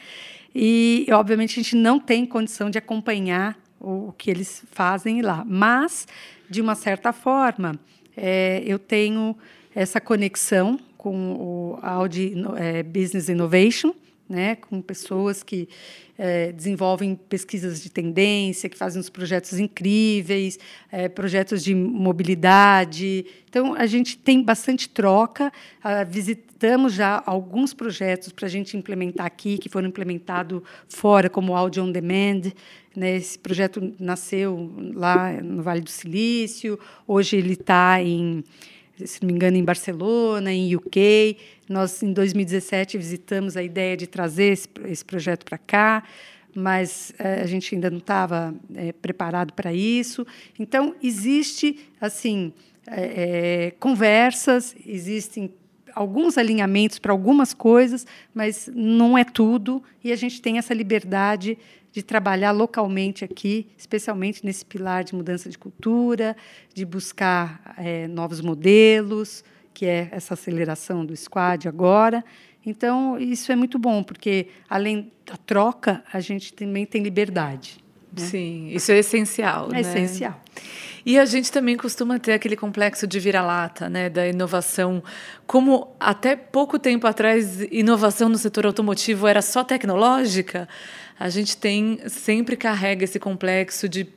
E 0.55 1.05
obviamente 1.11 1.59
a 1.59 1.63
gente 1.63 1.75
não 1.75 1.99
tem 1.99 2.25
condição 2.25 2.69
de 2.69 2.77
acompanhar 2.77 3.57
o, 3.77 4.07
o 4.07 4.13
que 4.17 4.31
eles 4.31 4.63
fazem 4.71 5.21
lá, 5.21 5.43
mas 5.45 6.07
de 6.49 6.61
uma 6.61 6.75
certa 6.75 7.11
forma 7.11 7.77
é, 8.15 8.63
eu 8.65 8.79
tenho 8.79 9.35
essa 9.75 9.99
conexão 9.99 10.79
com 10.97 11.33
o 11.33 11.79
Audi 11.81 12.35
é, 12.55 12.83
Business 12.83 13.27
Innovation, 13.27 13.93
né, 14.27 14.55
com 14.55 14.81
pessoas 14.81 15.43
que 15.43 15.67
é, 16.17 16.51
desenvolvem 16.51 17.15
pesquisas 17.15 17.81
de 17.81 17.89
tendência, 17.89 18.69
que 18.69 18.77
fazem 18.77 18.99
uns 18.99 19.09
projetos 19.09 19.59
incríveis, 19.59 20.59
é, 20.91 21.09
projetos 21.09 21.63
de 21.63 21.73
mobilidade. 21.73 23.25
Então, 23.49 23.73
a 23.73 23.85
gente 23.85 24.17
tem 24.17 24.41
bastante 24.41 24.87
troca. 24.89 25.51
Ah, 25.83 26.03
visitamos 26.03 26.93
já 26.93 27.21
alguns 27.25 27.73
projetos 27.73 28.31
para 28.31 28.45
a 28.45 28.49
gente 28.49 28.77
implementar 28.77 29.25
aqui, 29.25 29.57
que 29.57 29.69
foram 29.69 29.87
implementados 29.87 30.61
fora, 30.87 31.29
como 31.29 31.51
o 31.51 31.55
Audio 31.55 31.83
On 31.83 31.91
Demand. 31.91 32.51
Né? 32.95 33.17
Esse 33.17 33.37
projeto 33.37 33.93
nasceu 33.99 34.71
lá 34.93 35.31
no 35.41 35.63
Vale 35.63 35.81
do 35.81 35.89
Silício, 35.89 36.79
hoje 37.07 37.37
ele 37.37 37.53
está 37.53 38.01
em 38.01 38.43
se 38.97 39.21
não 39.21 39.27
me 39.27 39.33
engano, 39.33 39.57
em 39.57 39.63
Barcelona, 39.63 40.51
em 40.51 40.75
UK. 40.75 41.37
Nós, 41.67 42.01
em 42.03 42.13
2017, 42.13 42.97
visitamos 42.97 43.57
a 43.57 43.63
ideia 43.63 43.97
de 43.97 44.07
trazer 44.07 44.53
esse, 44.53 44.67
esse 44.85 45.03
projeto 45.03 45.43
para 45.45 45.57
cá, 45.57 46.03
mas 46.55 47.13
é, 47.17 47.41
a 47.41 47.47
gente 47.47 47.73
ainda 47.73 47.89
não 47.89 47.97
estava 47.97 48.53
é, 48.75 48.91
preparado 48.91 49.53
para 49.53 49.73
isso. 49.73 50.25
Então, 50.59 50.95
existe, 51.01 51.79
assim, 51.99 52.53
é, 52.87 53.73
conversas, 53.79 54.75
existem 54.85 55.51
alguns 55.95 56.37
alinhamentos 56.37 56.99
para 56.99 57.11
algumas 57.11 57.53
coisas, 57.53 58.05
mas 58.33 58.69
não 58.73 59.17
é 59.17 59.23
tudo, 59.23 59.81
e 60.03 60.11
a 60.11 60.15
gente 60.15 60.41
tem 60.41 60.57
essa 60.57 60.73
liberdade 60.73 61.57
de 61.93 62.01
trabalhar 62.01 62.51
localmente 62.51 63.23
aqui, 63.23 63.67
especialmente 63.77 64.43
nesse 64.43 64.65
pilar 64.65 65.03
de 65.03 65.13
mudança 65.13 65.47
de 65.47 65.59
cultura, 65.59 66.35
de 66.73 66.83
buscar 66.83 67.75
é, 67.77 68.07
novos 68.07 68.41
modelos, 68.41 69.43
que 69.75 69.85
é 69.85 70.09
essa 70.11 70.33
aceleração 70.33 71.05
do 71.05 71.15
squad 71.15 71.67
agora. 71.67 72.25
Então, 72.65 73.19
isso 73.19 73.51
é 73.51 73.55
muito 73.55 73.77
bom, 73.77 74.01
porque 74.01 74.47
além 74.67 75.11
da 75.23 75.37
troca, 75.37 76.03
a 76.11 76.19
gente 76.19 76.51
também 76.51 76.83
tem 76.83 77.03
liberdade. 77.03 77.77
Né? 78.11 78.25
Sim, 78.25 78.67
isso 78.71 78.91
é 78.91 78.97
essencial. 78.97 79.69
É 79.69 79.73
né? 79.73 79.81
essencial. 79.81 80.41
E 81.05 81.19
a 81.19 81.25
gente 81.25 81.51
também 81.51 81.75
costuma 81.75 82.17
ter 82.17 82.31
aquele 82.31 82.55
complexo 82.55 83.05
de 83.05 83.19
vira-lata, 83.19 83.89
né, 83.89 84.09
da 84.09 84.25
inovação. 84.27 85.03
Como 85.45 85.93
até 85.99 86.35
pouco 86.35 86.79
tempo 86.79 87.05
atrás, 87.05 87.61
inovação 87.71 88.29
no 88.29 88.37
setor 88.37 88.65
automotivo 88.65 89.27
era 89.27 89.41
só 89.41 89.63
tecnológica, 89.63 90.67
a 91.19 91.29
gente 91.29 91.57
tem 91.57 91.99
sempre 92.07 92.55
carrega 92.55 93.03
esse 93.03 93.19
complexo 93.19 93.87
de, 93.87 94.07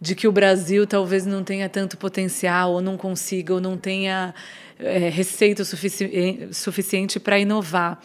de 0.00 0.14
que 0.14 0.26
o 0.26 0.32
Brasil 0.32 0.86
talvez 0.86 1.24
não 1.24 1.44
tenha 1.44 1.68
tanto 1.68 1.96
potencial, 1.96 2.72
ou 2.72 2.80
não 2.80 2.96
consiga, 2.96 3.54
ou 3.54 3.60
não 3.60 3.76
tenha 3.76 4.34
é, 4.78 5.08
receita 5.08 5.64
sufici 5.64 6.48
suficiente 6.52 7.20
para 7.20 7.38
inovar. 7.38 8.00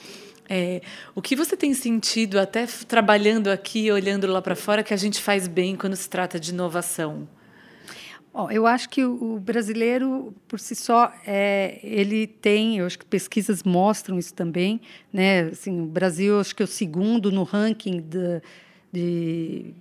É, 0.50 0.82
o 1.13 1.21
que 1.21 1.36
você 1.36 1.58
tem 1.58 1.73
sentido, 1.73 2.39
até 2.39 2.65
trabalhando 2.88 3.50
aqui, 3.50 3.91
olhando 3.91 4.28
lá 4.28 4.41
para 4.41 4.56
fora, 4.56 4.82
que 4.82 4.93
a 4.93 4.97
gente 4.97 5.21
faz 5.21 5.47
bem 5.47 5.76
quando 5.76 5.95
se 5.95 6.10
trata 6.10 6.39
de 6.39 6.52
inovação? 6.52 7.28
Bom, 8.34 8.52
eu 8.52 8.68
acho 8.68 8.90
que 8.90 9.04
o 9.04 9.40
brasileiro, 9.40 10.34
por 10.48 10.60
si 10.60 10.76
só, 10.76 11.12
é, 11.26 11.80
ele 11.82 12.28
tem, 12.28 12.78
eu 12.78 12.86
acho 12.86 13.00
que 13.00 13.06
pesquisas 13.06 13.63
mostram 13.63 14.20
isso 14.20 14.34
também, 14.34 14.80
né? 15.12 15.42
Assim, 15.46 15.82
o 15.82 15.86
Brasil, 15.86 16.40
acho 16.40 16.56
que 16.56 16.62
é 16.62 16.66
o 16.66 16.68
segundo 16.68 17.32
no 17.32 17.44
ranking 17.44 18.00
de, 18.02 18.42
de 18.92 19.74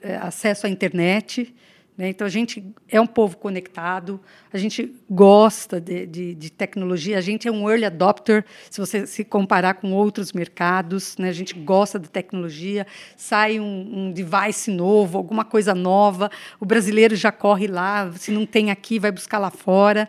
é, 0.00 0.16
acesso 0.16 0.66
à 0.66 0.70
internet? 0.70 1.54
Então, 1.98 2.26
a 2.26 2.30
gente 2.30 2.64
é 2.88 3.00
um 3.00 3.06
povo 3.06 3.36
conectado, 3.36 4.18
a 4.52 4.56
gente 4.56 4.94
gosta 5.10 5.78
de, 5.78 6.06
de, 6.06 6.34
de, 6.34 6.50
tecnologia, 6.50 7.18
a 7.18 7.20
gente 7.20 7.46
é 7.46 7.52
um 7.52 7.68
early 7.68 7.84
adopter, 7.84 8.44
se 8.70 8.80
você 8.80 9.06
se 9.06 9.22
comparar 9.22 9.74
com 9.74 9.92
outros 9.92 10.32
mercados, 10.32 11.16
né? 11.18 11.28
a 11.28 11.32
gente 11.32 11.54
gosta 11.54 11.98
da 11.98 12.08
tecnologia, 12.08 12.86
sai 13.14 13.60
um, 13.60 14.06
um 14.06 14.12
device 14.12 14.70
novo, 14.70 15.18
alguma 15.18 15.44
coisa 15.44 15.74
nova, 15.74 16.30
o 16.58 16.64
brasileiro 16.64 17.14
já 17.14 17.30
corre 17.30 17.66
lá, 17.66 18.10
se 18.12 18.30
não 18.30 18.46
tem 18.46 18.70
aqui, 18.70 18.98
vai 18.98 19.12
buscar 19.12 19.38
lá 19.38 19.50
fora. 19.50 20.08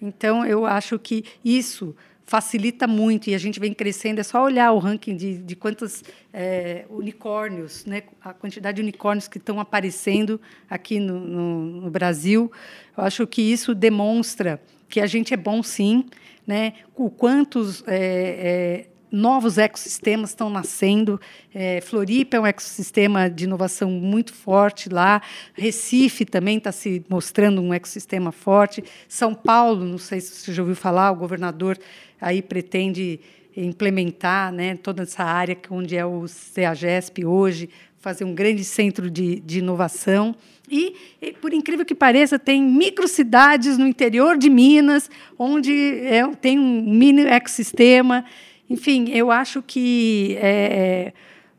Então, 0.00 0.46
eu 0.46 0.64
acho 0.64 0.98
que 0.98 1.24
isso 1.44 1.94
facilita 2.28 2.86
muito 2.86 3.30
e 3.30 3.34
a 3.34 3.38
gente 3.38 3.58
vem 3.58 3.72
crescendo. 3.72 4.20
É 4.20 4.22
só 4.22 4.44
olhar 4.44 4.70
o 4.72 4.78
ranking 4.78 5.16
de, 5.16 5.38
de 5.38 5.56
quantos 5.56 6.04
é, 6.30 6.84
unicórnios, 6.90 7.86
né, 7.86 8.02
a 8.22 8.34
quantidade 8.34 8.76
de 8.76 8.82
unicórnios 8.82 9.26
que 9.26 9.38
estão 9.38 9.58
aparecendo 9.58 10.38
aqui 10.68 11.00
no, 11.00 11.18
no, 11.18 11.64
no, 11.80 11.90
Brasil. 11.90 12.52
Eu 12.94 13.04
acho 13.04 13.26
que 13.26 13.40
isso 13.40 13.74
demonstra 13.74 14.60
que 14.90 15.00
a 15.00 15.06
gente 15.06 15.32
é 15.32 15.38
bom, 15.38 15.62
sim, 15.62 16.04
né, 16.46 16.74
o 16.94 17.08
quantos 17.08 17.82
é, 17.86 17.96
é, 17.96 18.86
novos 19.10 19.58
ecossistemas 19.58 20.30
estão 20.30 20.50
nascendo. 20.50 21.20
É, 21.54 21.80
Floripa 21.80 22.36
é 22.36 22.40
um 22.40 22.46
ecossistema 22.46 23.28
de 23.28 23.44
inovação 23.44 23.90
muito 23.90 24.32
forte 24.32 24.88
lá. 24.88 25.22
Recife 25.54 26.24
também 26.24 26.58
está 26.58 26.72
se 26.72 27.04
mostrando 27.08 27.60
um 27.60 27.72
ecossistema 27.72 28.32
forte. 28.32 28.82
São 29.08 29.34
Paulo, 29.34 29.84
não 29.84 29.98
sei 29.98 30.20
se 30.20 30.34
você 30.34 30.52
já 30.52 30.62
ouviu 30.62 30.76
falar, 30.76 31.10
o 31.10 31.16
governador 31.16 31.78
aí 32.20 32.42
pretende 32.42 33.20
implementar 33.56 34.52
né, 34.52 34.76
toda 34.76 35.02
essa 35.02 35.24
área 35.24 35.56
onde 35.70 35.96
é 35.96 36.06
o 36.06 36.28
CEAGESP 36.28 37.24
hoje, 37.24 37.68
fazer 37.98 38.24
um 38.24 38.34
grande 38.34 38.64
centro 38.64 39.10
de, 39.10 39.40
de 39.40 39.58
inovação. 39.58 40.34
E, 40.70 40.94
e, 41.20 41.32
por 41.32 41.52
incrível 41.52 41.84
que 41.84 41.94
pareça, 41.94 42.38
tem 42.38 42.62
microcidades 42.62 43.78
no 43.78 43.86
interior 43.86 44.36
de 44.36 44.48
Minas, 44.48 45.10
onde 45.38 45.72
é, 46.04 46.26
tem 46.40 46.58
um 46.58 46.82
mini 46.82 47.22
ecossistema. 47.22 48.24
Enfim, 48.68 49.10
eu 49.10 49.30
acho 49.30 49.62
que 49.62 50.36
é, 50.40 51.12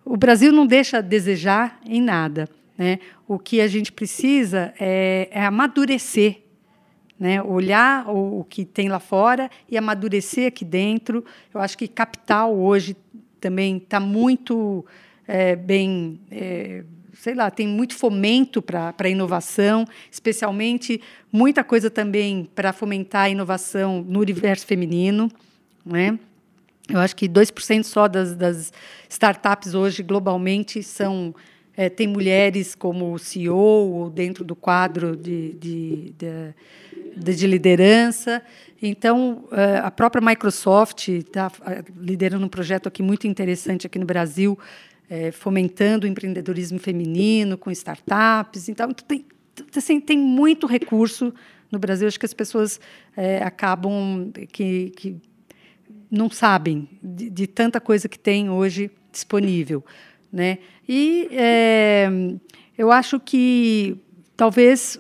o 0.06 0.16
Brasil 0.16 0.52
não 0.52 0.66
deixa 0.66 0.98
a 1.00 1.02
desejar 1.02 1.80
em 1.86 2.02
nada. 2.02 2.48
Né? 2.78 3.00
O 3.28 3.38
que 3.38 3.60
a 3.62 3.68
gente 3.68 3.92
precisa 3.92 4.74
é, 4.80 5.28
é 5.32 5.44
amadurecer, 5.44 6.42
né? 7.20 7.42
olhar 7.42 8.08
o, 8.08 8.40
o, 8.40 8.44
que 8.44 8.64
tem 8.64 8.90
lá 8.90 9.00
fora 9.00 9.50
e 9.70 9.78
amadurecer 9.78 10.48
aqui 10.48 10.64
dentro. 10.64 11.26
Eu 11.54 11.60
acho 11.60 11.78
que 11.78 11.88
capital 11.88 12.56
hoje 12.56 12.96
também 13.42 13.78
está 13.78 14.00
muito 14.00 14.86
é, 15.28 15.56
bem. 15.56 16.20
É, 16.32 16.84
sei 17.14 17.34
lá, 17.36 17.52
tem 17.52 17.68
muito 17.68 17.96
fomento 17.96 18.62
para 18.62 18.96
a 18.98 19.10
inovação, 19.10 19.86
especialmente 20.10 21.02
muita 21.32 21.66
coisa 21.66 21.90
também 21.90 22.50
para 22.56 22.72
fomentar 22.72 23.24
a 23.24 23.30
inovação 23.30 24.02
no 24.08 24.22
universo 24.22 24.66
feminino. 24.66 25.30
Né? 25.86 26.18
Eu 26.90 27.00
acho 27.00 27.16
que 27.16 27.30
2% 27.30 27.84
só 27.84 28.08
das, 28.08 28.36
das 28.36 28.74
startups 29.08 29.76
hoje, 29.76 30.02
globalmente, 30.02 30.82
são 30.82 31.36
é, 31.80 31.88
tem 31.88 32.08
mulheres 32.08 32.76
como 32.76 33.18
CEO 33.18 33.56
ou 33.56 34.10
dentro 34.10 34.44
do 34.44 34.54
quadro 34.54 35.16
de, 35.16 35.54
de, 35.54 36.14
de, 37.16 37.34
de 37.36 37.48
liderança. 37.48 38.42
Então, 38.82 39.46
é, 39.52 39.78
a 39.78 39.90
própria 39.90 40.22
Microsoft 40.22 41.08
está 41.08 41.50
é, 41.66 41.82
liderando 41.98 42.46
um 42.46 42.50
projeto 42.50 42.88
aqui 42.88 43.02
muito 43.02 43.28
interessante 43.28 43.88
aqui 43.88 43.98
no 43.98 44.06
Brasil, 44.06 44.60
é, 45.10 45.32
fomentando 45.32 46.06
o 46.06 46.10
empreendedorismo 46.10 46.80
feminino 46.80 47.58
com 47.58 47.72
startups. 47.72 48.68
Então, 48.68 48.92
tem, 48.92 49.26
assim, 49.74 50.02
tem 50.02 50.18
muito 50.18 50.68
recurso 50.68 51.34
no 51.72 51.80
Brasil. 51.80 52.10
Acho 52.10 52.20
que 52.20 52.26
as 52.26 52.34
pessoas 52.34 52.78
é, 53.16 53.42
acabam 53.42 54.32
que, 54.52 54.92
que 54.98 55.18
não 56.10 56.30
sabem 56.30 56.88
de, 57.02 57.30
de, 57.30 57.48
tanta 57.48 57.80
coisa 57.80 58.10
que 58.10 58.18
tem 58.18 58.50
hoje 58.50 58.92
disponível, 59.12 59.84
né? 60.32 60.58
E 60.88 61.28
é, 61.32 62.10
eu 62.78 62.92
acho 62.92 63.20
que 63.20 63.98
talvez 64.36 65.00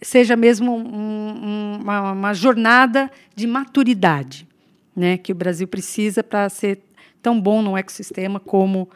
seja 0.00 0.34
mesmo 0.34 0.76
um, 0.76 1.78
uma, 1.80 2.12
uma, 2.12 2.34
jornada 2.34 3.10
de 3.36 3.46
maturidade, 3.46 4.48
né? 4.96 5.16
Que 5.16 5.32
o 5.32 5.34
Brasil 5.34 5.68
precisa 5.68 6.24
para 6.24 6.48
ser 6.48 6.80
tão 7.22 7.40
bom 7.40 7.62
no 7.62 7.76
ecossistema 7.76 8.40
como 8.40 8.88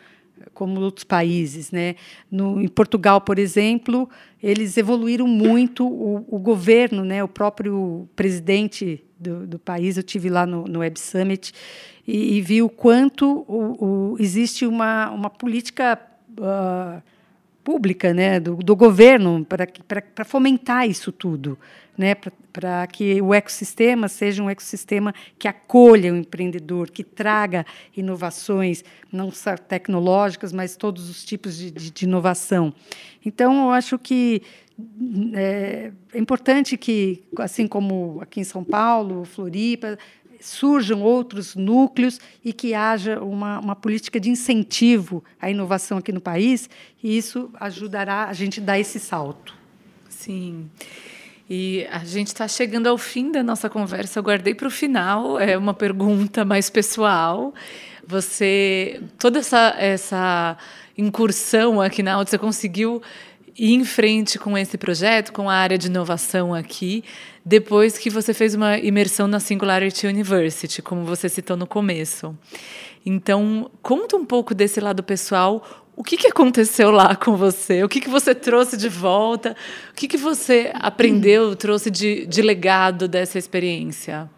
como 0.52 0.80
outros 0.80 1.04
países, 1.04 1.70
né? 1.70 1.96
No, 2.30 2.60
em 2.60 2.68
Portugal, 2.68 3.20
por 3.20 3.38
exemplo, 3.38 4.08
eles 4.42 4.76
evoluíram 4.76 5.26
muito 5.26 5.86
o, 5.86 6.24
o 6.28 6.38
governo, 6.38 7.04
né? 7.04 7.22
O 7.22 7.28
próprio 7.28 8.08
presidente 8.14 9.02
do, 9.18 9.46
do 9.46 9.58
país. 9.58 9.96
Eu 9.96 10.02
tive 10.02 10.28
lá 10.28 10.46
no, 10.46 10.64
no 10.64 10.80
Web 10.80 10.98
Summit 10.98 11.52
e, 12.06 12.36
e 12.36 12.40
vi 12.40 12.62
o 12.62 12.68
quanto 12.68 13.44
o, 13.48 14.12
o, 14.12 14.16
existe 14.18 14.66
uma, 14.66 15.10
uma 15.10 15.30
política 15.30 15.98
uh, 16.38 17.02
pública 17.66 18.14
né, 18.14 18.38
do, 18.38 18.54
do 18.54 18.76
governo 18.76 19.44
para 19.44 20.24
fomentar 20.24 20.88
isso 20.88 21.10
tudo, 21.10 21.58
né, 21.98 22.14
para 22.52 22.86
que 22.86 23.20
o 23.20 23.34
ecossistema 23.34 24.06
seja 24.06 24.40
um 24.40 24.48
ecossistema 24.48 25.12
que 25.36 25.48
acolha 25.48 26.12
o 26.12 26.16
empreendedor, 26.16 26.90
que 26.92 27.02
traga 27.02 27.66
inovações, 27.96 28.84
não 29.10 29.32
só 29.32 29.56
tecnológicas, 29.56 30.52
mas 30.52 30.76
todos 30.76 31.10
os 31.10 31.24
tipos 31.24 31.58
de, 31.58 31.72
de, 31.72 31.90
de 31.90 32.04
inovação. 32.04 32.72
Então, 33.24 33.64
eu 33.64 33.70
acho 33.72 33.98
que 33.98 34.42
é, 35.34 35.92
é, 36.12 36.18
importante 36.18 36.76
que, 36.76 37.24
assim 37.38 37.66
como 37.66 38.18
aqui 38.20 38.40
em 38.40 38.44
São 38.44 38.62
Paulo, 38.62 39.24
Floripa, 39.24 39.98
surjam 40.40 41.02
outros 41.02 41.56
núcleos 41.56 42.20
e 42.44 42.52
que 42.52 42.74
haja 42.74 43.20
uma, 43.20 43.58
uma 43.58 43.74
política 43.74 44.20
de 44.20 44.28
incentivo 44.28 45.24
à 45.40 45.50
inovação 45.50 45.98
aqui 45.98 46.12
no 46.12 46.20
país, 46.20 46.68
e 47.02 47.16
isso 47.16 47.50
ajudará 47.58 48.26
a 48.28 48.32
gente 48.32 48.60
dar 48.60 48.78
esse 48.78 49.00
salto. 49.00 49.54
Sim. 50.08 50.68
E 51.48 51.86
a 51.90 52.04
gente 52.04 52.28
está 52.28 52.48
chegando 52.48 52.88
ao 52.88 52.98
fim 52.98 53.30
da 53.30 53.42
nossa 53.42 53.70
conversa. 53.70 54.18
Eu 54.18 54.22
guardei 54.22 54.54
para 54.54 54.66
o 54.66 54.70
final, 54.70 55.38
é 55.38 55.56
uma 55.56 55.72
pergunta 55.72 56.44
mais 56.44 56.68
pessoal. 56.68 57.54
Você, 58.06 59.00
toda 59.18 59.38
essa, 59.38 59.74
essa 59.78 60.56
incursão 60.98 61.80
aqui 61.80 62.02
na 62.02 62.14
Audi, 62.14 62.30
você 62.30 62.38
conseguiu 62.38 63.00
ir 63.58 63.74
em 63.74 63.84
frente 63.84 64.38
com 64.38 64.56
esse 64.56 64.76
projeto, 64.76 65.32
com 65.32 65.48
a 65.48 65.54
área 65.54 65.78
de 65.78 65.86
inovação 65.86 66.54
aqui, 66.54 67.02
depois 67.44 67.96
que 67.98 68.10
você 68.10 68.34
fez 68.34 68.54
uma 68.54 68.78
imersão 68.78 69.26
na 69.26 69.40
Singularity 69.40 70.06
University, 70.06 70.82
como 70.82 71.04
você 71.04 71.28
citou 71.28 71.56
no 71.56 71.66
começo. 71.66 72.36
Então, 73.04 73.70
conta 73.82 74.16
um 74.16 74.24
pouco 74.24 74.54
desse 74.54 74.80
lado 74.80 75.02
pessoal. 75.02 75.64
O 75.94 76.02
que, 76.02 76.16
que 76.16 76.26
aconteceu 76.26 76.90
lá 76.90 77.16
com 77.16 77.36
você? 77.36 77.82
O 77.82 77.88
que, 77.88 78.00
que 78.00 78.10
você 78.10 78.34
trouxe 78.34 78.76
de 78.76 78.88
volta? 78.88 79.56
O 79.90 79.94
que, 79.94 80.08
que 80.08 80.16
você 80.16 80.70
aprendeu, 80.74 81.56
trouxe 81.56 81.90
de, 81.90 82.26
de 82.26 82.42
legado 82.42 83.08
dessa 83.08 83.38
experiência? 83.38 84.28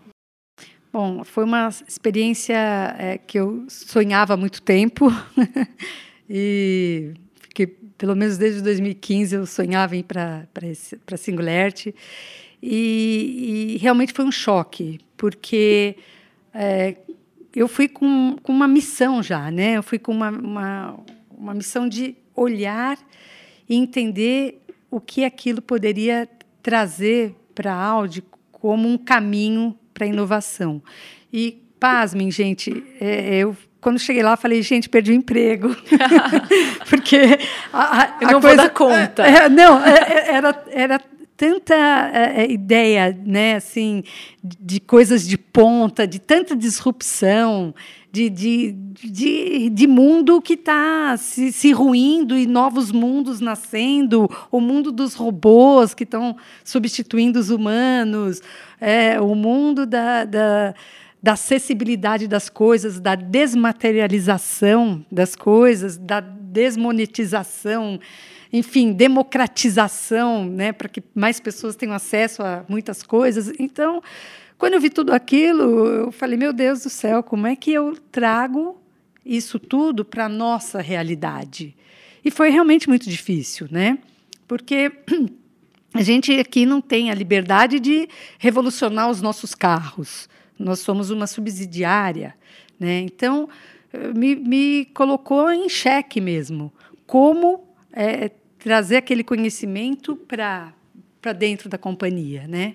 Bom, 0.93 1.25
foi 1.25 1.45
uma 1.45 1.69
experiência 1.87 2.57
é, 2.99 3.19
que 3.19 3.39
eu 3.39 3.65
sonhava 3.69 4.35
há 4.35 4.37
muito 4.37 4.63
tempo 4.63 5.13
e 6.29 7.13
pelo 7.99 8.15
menos 8.15 8.39
desde 8.39 8.63
2015 8.63 9.35
eu 9.35 9.45
sonhava 9.45 9.97
em 9.97 10.01
ir 10.01 10.05
para 10.05 11.17
Singularity 11.17 11.95
e, 12.63 13.75
e, 13.75 13.79
realmente 13.79 14.13
foi 14.13 14.25
um 14.25 14.33
choque 14.33 15.01
porque 15.17 15.97
é, 16.55 16.97
eu 17.55 17.69
fui 17.69 17.89
com, 17.89 18.37
com 18.43 18.53
uma 18.53 18.69
missão 18.69 19.23
já, 19.23 19.51
né? 19.51 19.77
Eu 19.77 19.83
fui 19.83 19.99
com 19.99 20.13
uma, 20.13 20.31
uma, 20.31 21.01
uma 21.37 21.55
missão 21.55 21.89
de 21.89 22.17
olhar 22.35 22.97
e 23.69 23.75
entender 23.75 24.63
o 24.91 25.01
que 25.01 25.25
aquilo 25.25 25.61
poderia 25.61 26.29
trazer 26.63 27.35
para 27.55 27.75
a 27.75 27.85
Audi 27.85 28.23
como 28.53 28.89
um 28.89 28.97
caminho 28.97 29.77
para 29.93 30.05
a 30.05 30.09
inovação. 30.09 30.83
E 31.33 31.63
pasmem, 31.79 32.31
gente, 32.31 32.85
é, 33.01 33.39
eu 33.39 33.57
quando 33.81 33.99
cheguei 33.99 34.23
lá, 34.23 34.37
falei, 34.37 34.63
gente, 34.63 34.89
perdi 34.89 35.13
o 35.13 35.15
emprego. 35.15 35.75
Porque 36.89 37.39
a, 37.73 38.03
a, 38.03 38.17
Eu 38.21 38.33
não 38.33 38.41
coisa, 38.41 38.57
vou 38.57 38.57
dar 38.57 38.71
conta. 38.71 39.27
É, 39.27 39.45
é 39.45 39.49
não, 39.49 39.85
é, 39.85 39.95
é, 39.95 40.35
era, 40.35 40.65
era 40.71 41.01
tanta 41.39 41.75
é, 42.13 42.51
ideia, 42.51 43.17
né, 43.25 43.55
assim, 43.55 44.03
de 44.43 44.81
coisas 44.81 45.27
de 45.27 45.39
ponta, 45.39 46.05
de 46.05 46.19
tanta 46.19 46.57
disrupção, 46.57 47.73
de, 48.11 48.29
de, 48.29 48.73
de, 48.73 49.71
de 49.71 49.87
mundo 49.87 50.43
que 50.43 50.55
está 50.55 51.17
se, 51.17 51.53
se 51.53 51.71
ruindo 51.71 52.37
e 52.37 52.45
novos 52.45 52.91
mundos 52.91 53.39
nascendo, 53.39 54.29
o 54.51 54.61
mundo 54.61 54.91
dos 54.91 55.15
robôs 55.15 55.95
que 55.95 56.03
estão 56.03 56.37
substituindo 56.65 57.39
os 57.39 57.51
humanos, 57.51 58.43
é, 58.81 59.21
o 59.21 59.37
mundo 59.37 59.87
da, 59.87 60.25
da 60.25 60.75
da 61.23 61.33
acessibilidade 61.33 62.29
das 62.29 62.49
coisas, 62.49 63.01
da 63.01 63.15
desmaterialização 63.15 65.05
das 65.11 65.35
coisas, 65.35 65.97
da 65.97 66.21
desmonetização. 66.21 68.01
enfim, 68.53 68.93
democratização, 68.93 70.47
né, 70.47 70.73
para 70.73 70.89
que 70.89 71.03
mais 71.15 71.39
pessoas 71.39 71.77
tenham 71.77 71.95
acesso 71.95 72.43
a 72.43 72.65
muitas 72.69 73.03
coisas. 73.03 73.53
Então, 73.59 74.03
quando 74.57 74.75
eu 74.75 74.81
vi 74.81 74.91
tudo 74.91 75.13
aquilo, 75.13 75.87
eu 75.87 76.13
falei: 76.13 76.39
meu 76.39 76.53
Deus 76.53 76.83
do 76.83 76.91
céu, 76.91 77.23
como 77.23 77.47
é 77.47 77.55
que 77.55 77.73
eu 77.73 77.97
trago 78.11 78.81
isso 79.25 79.59
tudo 79.59 80.05
para 80.05 80.25
a 80.25 80.29
nossa 80.29 80.81
realidade? 80.81 81.77
E 82.25 82.31
foi 82.31 82.51
realmente 82.51 82.89
muito 82.89 83.09
difícil, 83.09 83.69
né? 83.71 83.99
Porque 84.47 84.91
a 85.95 86.03
gente 86.03 86.33
aqui 86.33 86.67
não 86.67 86.81
tem 86.81 87.11
a 87.11 87.15
liberdade 87.15 87.79
de 87.79 88.09
revolucionar 88.39 89.09
os 89.11 89.23
nossos 89.23 89.55
carros. 89.55 90.29
Nós 90.59 90.81
somos 90.81 91.11
uma 91.11 91.27
subsidiária, 91.27 92.35
né? 92.79 93.01
Então 93.01 93.49
me, 94.15 94.35
me 94.35 94.85
colocou 94.87 95.51
em 95.51 95.69
xeque 95.69 96.21
mesmo. 96.21 96.73
Como 97.07 97.65
é, 97.93 98.31
trazer 98.59 98.97
aquele 98.97 99.25
conhecimento 99.25 100.17
para 100.17 100.73
dentro 101.39 101.69
da 101.69 101.79
companhia, 101.79 102.47
né? 102.47 102.75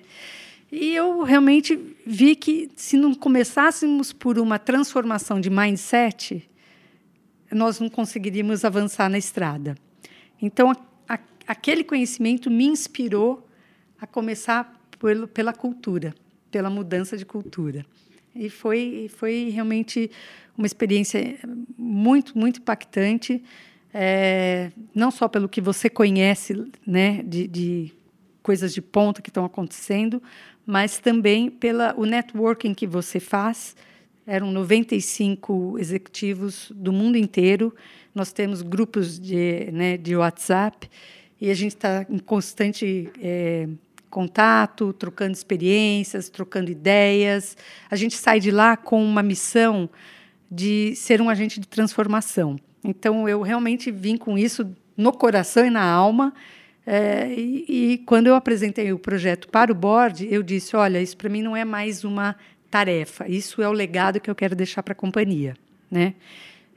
E 0.71 0.95
eu 0.95 1.21
realmente 1.21 1.79
vi 2.05 2.35
que 2.35 2.71
se 2.75 2.97
não 2.97 3.13
começássemos 3.13 4.11
por 4.11 4.39
uma 4.39 4.57
transformação 4.57 5.39
de 5.39 5.47
mindset, 5.47 6.49
nós 7.51 7.79
não 7.79 7.89
conseguiríamos 7.89 8.65
avançar 8.65 9.07
na 9.07 9.19
estrada. 9.19 9.75
Então, 10.41 10.71
a, 10.71 11.13
a, 11.13 11.19
aquele 11.45 11.83
conhecimento 11.83 12.49
me 12.49 12.65
inspirou 12.65 13.47
a 14.01 14.07
começar 14.07 14.81
por, 14.97 15.27
pela 15.27 15.53
cultura, 15.53 16.15
pela 16.53 16.69
mudança 16.69 17.17
de 17.17 17.25
cultura. 17.25 17.83
E 18.35 18.47
foi, 18.47 19.09
foi 19.17 19.49
realmente 19.49 20.11
uma 20.55 20.67
experiência 20.67 21.39
muito, 21.75 22.37
muito 22.37 22.59
impactante, 22.59 23.43
é, 23.91 24.71
não 24.93 25.09
só 25.09 25.27
pelo 25.27 25.49
que 25.49 25.59
você 25.59 25.89
conhece 25.89 26.71
né, 26.85 27.23
de, 27.23 27.47
de 27.47 27.93
coisas 28.43 28.71
de 28.71 28.83
ponta 28.83 29.19
que 29.19 29.31
estão 29.31 29.45
acontecendo, 29.45 30.21
mas 30.63 30.99
também 30.99 31.49
pela 31.49 31.95
o 31.97 32.05
networking 32.05 32.75
que 32.75 32.85
você 32.85 33.19
faz. 33.19 33.75
Eram 34.27 34.51
95 34.51 35.77
executivos 35.79 36.71
do 36.75 36.93
mundo 36.93 37.17
inteiro. 37.17 37.73
Nós 38.13 38.31
temos 38.31 38.61
grupos 38.61 39.19
de, 39.19 39.71
né, 39.71 39.97
de 39.97 40.15
WhatsApp 40.15 40.87
e 41.41 41.49
a 41.49 41.53
gente 41.55 41.73
está 41.75 42.05
em 42.07 42.19
constante 42.19 43.09
é, 43.19 43.67
contato, 44.13 44.93
trocando 44.93 45.33
experiências, 45.33 46.29
trocando 46.29 46.69
ideias. 46.69 47.57
A 47.89 47.95
gente 47.95 48.15
sai 48.15 48.39
de 48.39 48.51
lá 48.51 48.77
com 48.77 49.03
uma 49.03 49.23
missão 49.23 49.89
de 50.51 50.95
ser 50.95 51.19
um 51.19 51.31
agente 51.31 51.59
de 51.59 51.67
transformação. 51.67 52.55
Então, 52.83 53.27
eu 53.27 53.41
realmente 53.41 53.89
vim 53.89 54.15
com 54.15 54.37
isso 54.37 54.71
no 54.95 55.11
coração 55.11 55.65
e 55.65 55.71
na 55.71 55.83
alma. 55.83 56.31
É, 56.85 57.33
e, 57.33 57.65
e, 57.67 57.97
quando 58.05 58.27
eu 58.27 58.35
apresentei 58.35 58.93
o 58.93 58.99
projeto 58.99 59.47
para 59.47 59.71
o 59.71 59.75
board, 59.75 60.27
eu 60.29 60.43
disse: 60.43 60.75
olha, 60.75 61.01
isso 61.01 61.17
para 61.17 61.29
mim 61.29 61.41
não 61.41 61.55
é 61.55 61.65
mais 61.65 62.03
uma 62.03 62.35
tarefa, 62.69 63.27
isso 63.27 63.63
é 63.63 63.69
o 63.69 63.71
legado 63.71 64.19
que 64.19 64.29
eu 64.29 64.35
quero 64.35 64.55
deixar 64.55 64.83
para 64.83 64.91
a 64.91 64.95
companhia. 64.95 65.55
Né? 65.89 66.13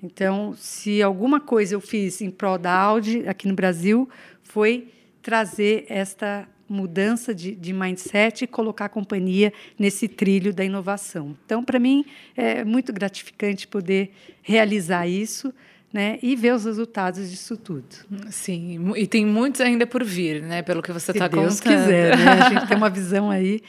Então, 0.03 0.55
se 0.57 1.03
alguma 1.03 1.39
coisa 1.41 1.75
eu 1.75 1.81
fiz 1.81 2.23
em 2.23 2.31
prol 2.31 2.57
da 2.57 2.73
Audi 2.73 3.29
aqui 3.29 3.47
no 3.47 3.55
Brasil, 3.55 4.09
foi 4.43 4.89
trazer 5.21 5.85
esta 5.89 6.49
mudança 6.69 7.35
de, 7.35 7.55
de 7.55 7.73
mindset 7.73 8.45
e 8.45 8.47
colocar 8.47 8.87
a 8.87 8.89
companhia 8.89 9.53
nesse 9.79 10.09
trilho 10.09 10.53
da 10.53 10.65
inovação. 10.65 11.37
Então, 11.45 11.65
para 11.65 11.79
mim, 11.79 12.05
é 12.37 12.65
muito 12.65 12.93
gratificante 12.93 13.67
poder 13.67 14.11
realizar 14.43 15.07
isso 15.07 15.53
né, 15.93 16.19
e 16.23 16.37
ver 16.37 16.55
os 16.55 16.65
resultados 16.65 17.31
disso 17.31 17.57
tudo. 17.57 17.87
Sim, 18.31 18.93
e 18.97 19.07
tem 19.07 19.25
muitos 19.25 19.61
ainda 19.61 19.87
por 19.87 20.05
vir, 20.05 20.43
né, 20.43 20.63
pelo 20.63 20.83
que 20.83 20.93
você 20.93 21.13
está 21.13 21.29
contando. 21.29 21.51
Se 21.53 21.65
Deus 21.65 21.81
quiser, 21.81 22.19
né? 22.19 22.29
A 22.29 22.51
gente 22.51 22.69
tem 22.69 22.77
uma 22.77 22.91
visão 22.91 23.31
aí 23.31 23.63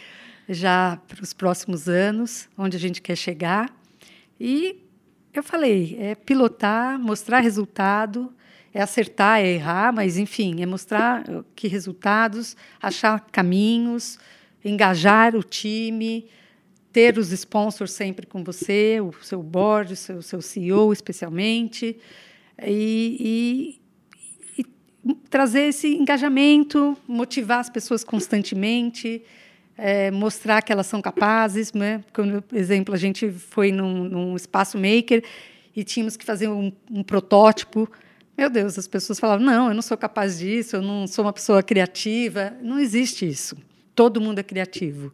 já 0.50 1.00
para 1.08 1.24
os 1.24 1.34
próximos 1.34 1.88
anos, 1.88 2.50
onde 2.58 2.76
a 2.76 2.80
gente 2.80 3.02
quer 3.02 3.16
chegar. 3.16 3.74
E 4.40 4.84
eu 5.34 5.44
falei, 5.44 5.98
é 6.00 6.16
pilotar, 6.16 7.00
mostrar 7.00 7.40
resultado, 7.40 8.34
é 8.78 8.82
acertar, 8.84 9.40
é 9.40 9.54
errar, 9.54 9.92
mas 9.92 10.20
enfim, 10.20 10.62
é 10.62 10.66
mostrar 10.68 11.24
que 11.56 11.68
resultados, 11.68 12.56
achar 12.80 13.20
caminhos, 13.32 14.20
engajar 14.64 15.36
o 15.36 15.42
time, 15.42 16.28
ter 16.94 17.18
os 17.18 17.32
sponsors 17.32 17.92
sempre 17.92 18.28
com 18.28 18.44
você, 18.44 19.02
o 19.02 19.12
seu 19.24 19.42
board, 19.42 19.94
o 19.94 19.96
seu, 19.96 20.22
seu 20.22 20.44
CEO 20.44 20.94
especialmente, 20.94 21.98
e, 22.64 23.80
e, 24.56 24.62
e, 24.62 25.14
trazer 25.28 25.70
esse 25.70 25.96
engajamento, 25.96 26.96
motivar 27.08 27.62
as 27.62 27.72
pessoas 27.72 28.04
constantemente, 28.04 29.24
é, 29.76 30.12
mostrar 30.12 30.62
que 30.62 30.72
elas 30.72 30.86
são 30.86 31.02
capazes. 31.02 31.74
Né? 31.74 32.04
Por 32.14 32.56
exemplo, 32.56 32.94
a 32.94 32.98
gente 33.00 33.32
foi 33.32 33.72
num, 33.72 34.04
num 34.04 34.36
espaço 34.36 34.78
maker 34.78 35.24
e 35.76 35.84
tínhamos 35.84 36.16
que 36.16 36.24
fazer 36.24 36.48
um, 36.48 36.72
um 36.92 37.02
protótipo. 37.02 37.90
Meu 38.38 38.50
Deus, 38.50 38.78
as 38.78 38.88
pessoas 38.88 39.20
falavam: 39.20 39.46
não, 39.46 39.70
eu 39.70 39.74
não 39.74 39.82
sou 39.82 39.98
capaz 39.98 40.40
disso, 40.40 40.76
eu 40.76 40.82
não 40.82 41.08
sou 41.08 41.26
uma 41.26 41.34
pessoa 41.34 41.64
criativa. 41.64 42.54
Não 42.62 42.80
existe 42.80 43.28
isso. 43.28 43.58
Todo 43.96 44.22
mundo 44.22 44.40
é 44.40 44.44
criativo 44.44 45.12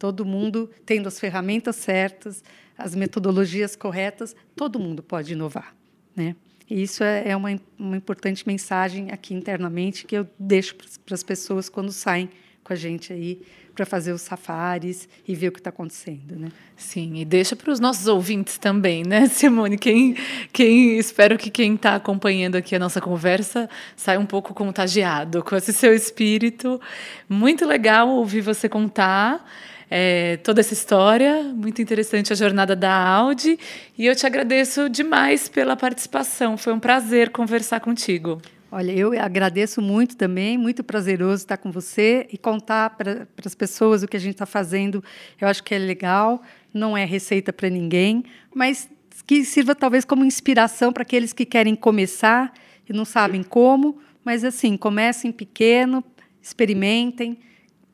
todo 0.00 0.24
mundo 0.24 0.70
tendo 0.86 1.06
as 1.08 1.20
ferramentas 1.20 1.76
certas, 1.76 2.42
as 2.76 2.94
metodologias 2.94 3.76
corretas, 3.76 4.34
todo 4.56 4.80
mundo 4.80 5.02
pode 5.02 5.34
inovar, 5.34 5.76
né? 6.16 6.34
E 6.68 6.82
isso 6.82 7.04
é, 7.04 7.28
é 7.28 7.36
uma, 7.36 7.50
uma 7.78 7.96
importante 7.96 8.46
mensagem 8.46 9.10
aqui 9.10 9.34
internamente 9.34 10.06
que 10.06 10.16
eu 10.16 10.26
deixo 10.38 10.74
para 11.04 11.14
as 11.14 11.22
pessoas 11.22 11.68
quando 11.68 11.92
saem 11.92 12.30
com 12.70 12.74
a 12.74 12.76
gente 12.76 13.12
aí 13.12 13.40
para 13.74 13.84
fazer 13.84 14.12
os 14.12 14.22
safaris 14.22 15.08
e 15.26 15.34
ver 15.34 15.48
o 15.48 15.52
que 15.52 15.58
está 15.58 15.70
acontecendo, 15.70 16.36
né? 16.36 16.48
Sim, 16.76 17.16
e 17.16 17.24
deixa 17.24 17.56
para 17.56 17.72
os 17.72 17.80
nossos 17.80 18.06
ouvintes 18.06 18.58
também, 18.58 19.02
né, 19.02 19.26
Simone? 19.28 19.76
Quem, 19.76 20.16
quem 20.52 20.96
espero 20.96 21.36
que 21.36 21.50
quem 21.50 21.74
está 21.74 21.96
acompanhando 21.96 22.54
aqui 22.54 22.76
a 22.76 22.78
nossa 22.78 23.00
conversa 23.00 23.68
saia 23.96 24.20
um 24.20 24.26
pouco 24.26 24.54
contagiado 24.54 25.42
com 25.42 25.56
esse 25.56 25.72
seu 25.72 25.92
espírito. 25.92 26.80
Muito 27.28 27.66
legal 27.66 28.08
ouvir 28.08 28.40
você 28.40 28.68
contar 28.68 29.44
é, 29.90 30.36
toda 30.44 30.60
essa 30.60 30.72
história. 30.72 31.42
Muito 31.42 31.82
interessante 31.82 32.32
a 32.32 32.36
jornada 32.36 32.76
da 32.76 32.94
Audi. 32.94 33.58
E 33.98 34.06
eu 34.06 34.14
te 34.14 34.26
agradeço 34.26 34.88
demais 34.88 35.48
pela 35.48 35.76
participação. 35.76 36.56
Foi 36.56 36.72
um 36.72 36.78
prazer 36.78 37.30
conversar 37.30 37.80
contigo. 37.80 38.40
Olha, 38.72 38.92
eu 38.92 39.20
agradeço 39.20 39.82
muito 39.82 40.16
também, 40.16 40.56
muito 40.56 40.84
prazeroso 40.84 41.42
estar 41.42 41.56
com 41.56 41.72
você 41.72 42.28
e 42.32 42.38
contar 42.38 42.90
para 42.90 43.26
as 43.44 43.54
pessoas 43.54 44.02
o 44.02 44.08
que 44.08 44.16
a 44.16 44.20
gente 44.20 44.34
está 44.34 44.46
fazendo. 44.46 45.02
Eu 45.40 45.48
acho 45.48 45.64
que 45.64 45.74
é 45.74 45.78
legal, 45.78 46.40
não 46.72 46.96
é 46.96 47.04
receita 47.04 47.52
para 47.52 47.68
ninguém, 47.68 48.24
mas 48.54 48.88
que 49.26 49.44
sirva 49.44 49.74
talvez 49.74 50.04
como 50.04 50.24
inspiração 50.24 50.92
para 50.92 51.02
aqueles 51.02 51.32
que 51.32 51.44
querem 51.44 51.74
começar 51.74 52.52
e 52.88 52.92
não 52.92 53.04
sabem 53.04 53.42
como. 53.42 53.98
Mas 54.24 54.44
assim, 54.44 54.76
comecem 54.76 55.32
pequeno, 55.32 56.04
experimentem, 56.40 57.38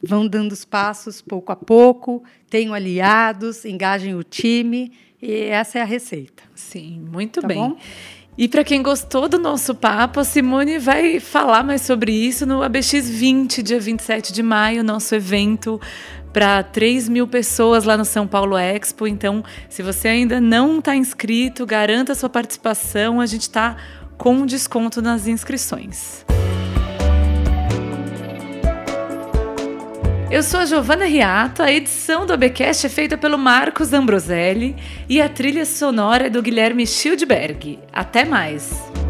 vão 0.03 0.27
dando 0.27 0.53
os 0.53 0.65
passos 0.65 1.23
pouco 1.23 1.53
a 1.53 1.57
pouco, 1.57 2.23
tenham 2.51 2.75
aliados, 2.75 3.65
engajem 3.65 4.15
o 4.15 4.23
time, 4.23 4.93
e 5.23 5.45
essa 5.45 5.79
é 5.79 5.83
a 5.83 5.85
receita. 5.85 6.43
Sim, 6.55 7.01
muito 7.11 7.41
tá 7.41 7.47
bem. 7.47 7.57
Bom? 7.57 7.77
E 8.39 8.47
para 8.49 8.63
quem 8.63 8.83
gostou 8.83 9.31
do 9.31 9.39
nosso 9.39 9.75
papo, 9.75 10.21
a 10.21 10.25
Simone 10.25 10.79
vai 10.79 11.19
falar 11.21 11.65
mais 11.65 11.81
sobre 11.81 12.13
isso 12.13 12.45
no 12.45 12.61
ABX20, 12.61 13.63
dia 13.63 13.81
27 13.81 14.31
de 14.31 14.43
maio, 14.43 14.85
nosso 14.85 15.15
evento 15.15 15.81
para 16.35 16.63
3 16.63 17.09
mil 17.09 17.27
pessoas 17.27 17.85
lá 17.85 17.97
no 17.97 18.05
São 18.05 18.27
Paulo 18.27 18.59
Expo. 18.59 19.07
Então, 19.07 19.43
se 19.71 19.83
você 19.83 20.09
ainda 20.09 20.39
não 20.39 20.81
está 20.81 20.95
inscrito, 20.95 21.65
garanta 21.65 22.15
sua 22.15 22.29
participação. 22.29 23.23
A 23.23 23.27
gente 23.27 23.43
está 23.43 23.75
com 24.19 24.45
desconto 24.45 25.01
nas 25.01 25.27
inscrições. 25.27 26.27
Eu 30.29 30.43
sou 30.43 30.59
a 30.59 30.67
Giovana 30.67 31.05
Riato, 31.05 31.63
a 31.63 31.71
edição 31.71 32.27
do 32.27 32.33
ABcast 32.33 32.85
é 32.85 32.89
feita 32.89 33.17
pelo 33.17 33.39
Marcos 33.39 33.93
Ambroselli 33.93 34.75
e 35.09 35.21
a 35.21 35.29
trilha 35.29 35.65
sonora 35.65 36.27
é 36.27 36.31
do 36.31 36.43
Guilherme 36.43 36.85
Schildberg. 36.85 37.79
Até 37.93 38.25
mais! 38.25 39.06